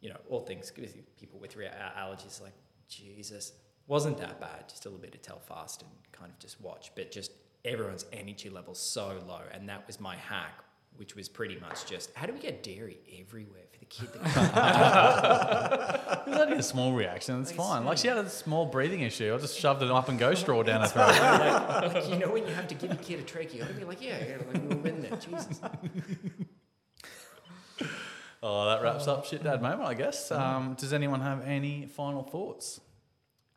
[0.00, 0.18] you know.
[0.28, 2.54] All things people with uh, allergies like
[2.88, 3.52] Jesus
[3.86, 4.68] wasn't that bad.
[4.68, 7.30] Just a little bit of Telfast and kind of just watch, but just
[7.64, 10.64] everyone's energy level's so low, and that was my hack,
[10.96, 14.08] which was pretty much just how do we get dairy everywhere for the kid?
[14.14, 14.22] That
[16.26, 17.40] It was only a small reaction.
[17.42, 17.84] It's fine.
[17.84, 19.34] Like she had a small breathing issue.
[19.34, 21.08] I just shoved an up and go straw down her throat.
[21.08, 23.68] like, like, you know when you have to give a kid a trach, you got
[23.68, 25.16] to be like, yeah, yeah like we're in there.
[25.16, 25.60] Jesus.
[28.46, 30.30] Oh, that wraps up shit dad moment, I guess.
[30.30, 32.78] Um, does anyone have any final thoughts?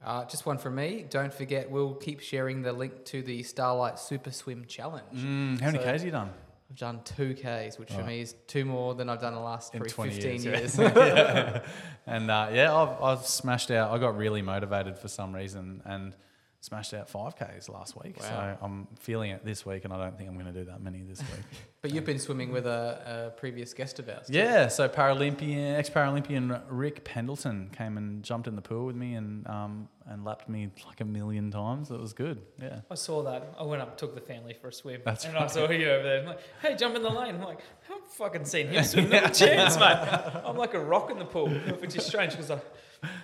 [0.01, 1.05] Uh, just one from me.
[1.09, 5.03] Don't forget, we'll keep sharing the link to the Starlight Super Swim Challenge.
[5.13, 6.29] Mm, how many So- Ks you done?
[6.69, 9.73] I've done two Ks, which for me is two more than I've done the last
[9.73, 10.77] 20 15 years, years.
[10.77, 11.61] yeah.
[12.05, 13.91] And uh, yeah, I've, I've smashed out.
[13.91, 16.15] I got really motivated for some reason and
[16.61, 18.21] smashed out 5Ks last week.
[18.21, 20.81] So I'm feeling it this week, and I don't think I'm going to do that
[20.81, 21.45] many this week.
[21.81, 24.27] but you've been swimming with a, a previous guest of ours.
[24.27, 24.33] too.
[24.33, 29.13] yeah, so Paralympian, ex Paralympian Rick Pendleton came and jumped in the pool with me
[29.13, 31.91] and um, and lapped me like a million times.
[31.91, 32.41] It was good.
[32.61, 32.79] Yeah.
[32.89, 33.53] I saw that.
[33.59, 36.03] I went up, took the family for a swim, That's and I saw you over
[36.03, 36.19] there.
[36.21, 39.09] I'm like, "Hey, jump in the lane." I'm like, "I've fucking seen him swim.
[39.09, 39.97] Not a chance, mate."
[40.45, 42.59] I'm like a rock in the pool, which is strange because I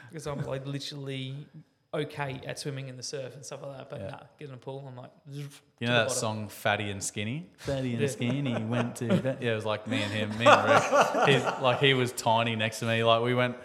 [0.10, 1.48] because I'm like literally
[1.94, 3.90] okay at swimming in the surf and stuff like that.
[3.90, 4.08] But Yeah.
[4.10, 6.20] nah, get in a pool, I'm like, You know that bottom.
[6.20, 7.50] song "Fatty and Skinny"?
[7.58, 8.08] Fatty and Yeah.
[8.08, 9.38] Skinny went to bed.
[9.42, 11.28] Yeah, it was like me and him, me and Rick.
[11.30, 13.04] He, like he was tiny next to me.
[13.04, 13.56] Like we went,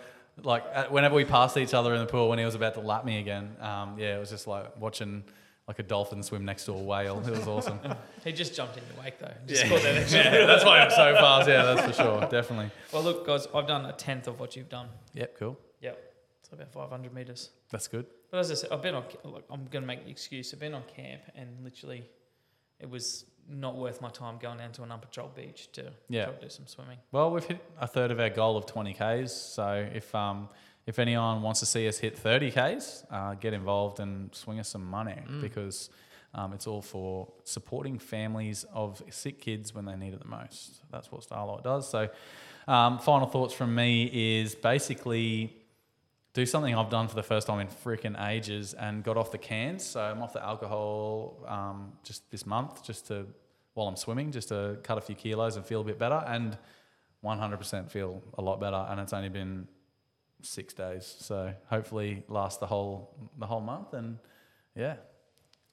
[0.43, 3.05] like whenever we passed each other in the pool when he was about to lap
[3.05, 3.57] me again.
[3.61, 5.25] Um, yeah, it was just like watching
[5.67, 7.23] like a dolphin swim next to a whale.
[7.27, 7.79] It was awesome.
[8.25, 9.33] He just jumped in your wake though.
[9.47, 11.49] Just caught that yeah, that's why I'm so fast.
[11.49, 12.71] Yeah, that's for sure, definitely.
[12.93, 14.89] Well, look, guys, I've done a tenth of what you've done.
[15.15, 15.59] Yep, cool.
[15.81, 15.99] Yep,
[16.41, 17.51] it's about 500 meters.
[17.71, 18.07] That's good.
[18.31, 19.05] But as I said, I've been on.
[19.25, 20.53] Look, I'm going to make the excuse.
[20.53, 22.05] I've been on camp, and literally,
[22.79, 26.27] it was not worth my time going down to an unpatrolled beach to Yeah.
[26.27, 26.99] try to do some swimming.
[27.13, 29.33] Well, we've hit a third of our goal of 20 Ks.
[29.33, 30.51] So if um,
[30.87, 34.69] if anyone wants to see us hit 30 Ks, uh, get involved and swing us
[34.69, 35.89] some money because
[36.35, 40.83] um, it's all for supporting families of sick kids when they need it the most.
[40.91, 41.89] That's what Starlight does.
[41.91, 42.09] So,
[42.67, 44.11] um, final thoughts from me
[44.41, 45.57] is basically
[46.39, 49.39] do something I've done for the first time in freaking ages and got off the
[49.39, 49.85] cans.
[49.85, 53.27] So I'm off the alcohol um, just this month, just to
[53.75, 56.57] while I'm swimming, just to cut a few kilos and feel a bit better, and
[57.25, 58.87] 100% feel a lot better.
[58.89, 59.67] And it's only been
[60.43, 63.93] six days, so hopefully last the whole the whole month.
[63.93, 64.19] And
[64.77, 64.97] yeah,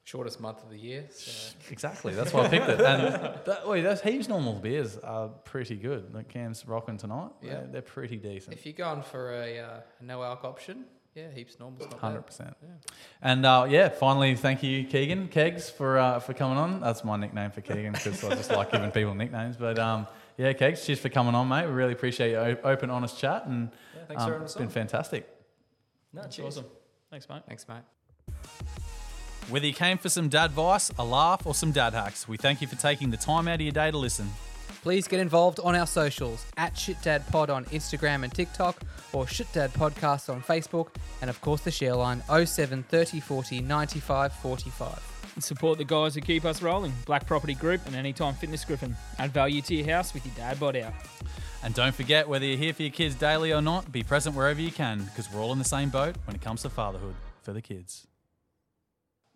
[0.06, 1.04] Shortest month of the year.
[1.10, 1.56] So.
[1.68, 2.14] exactly.
[2.14, 2.80] That's why I picked it.
[2.80, 6.12] And that, wait, those Heaps Normal beers are pretty good.
[6.12, 7.30] The cans rocking tonight.
[7.42, 7.54] Yeah.
[7.54, 8.54] they're, they're pretty decent.
[8.54, 10.84] If you're going for a uh, no alc option,
[11.16, 11.80] yeah, Heaps Normal.
[11.80, 11.98] Not bad.
[11.98, 12.56] Hundred percent.
[12.62, 12.68] Yeah.
[13.20, 16.80] And uh, yeah, finally, thank you, Keegan Kegs, for uh, for coming on.
[16.80, 19.56] That's my nickname for Keegan because I just like giving people nicknames.
[19.56, 21.66] But um, yeah, Kegs, cheers for coming on, mate.
[21.66, 24.58] We really appreciate your open, honest chat, and Yeah, thanks um, for having it's us
[24.58, 24.72] been on.
[24.72, 25.28] fantastic.
[26.12, 26.58] No, That's cheers.
[26.58, 26.66] awesome.
[27.10, 27.42] Thanks, mate.
[27.48, 28.34] Thanks, mate.
[29.48, 32.60] Whether you came for some dad advice, a laugh, or some dad hacks, we thank
[32.60, 34.28] you for taking the time out of your day to listen.
[34.82, 38.82] Please get involved on our socials at ShitDadPod on Instagram and TikTok,
[39.12, 40.88] or ShitDad Podcast on Facebook,
[41.20, 45.30] and of course the share line 07 30 40 95 45.
[45.36, 46.92] And support the guys who keep us rolling.
[47.04, 48.96] Black Property Group and Anytime Fitness Griffin.
[49.20, 50.94] Add value to your house with your dad bod out.
[51.62, 54.60] And don't forget, whether you're here for your kids daily or not, be present wherever
[54.60, 57.52] you can because we're all in the same boat when it comes to fatherhood for
[57.52, 58.08] the kids.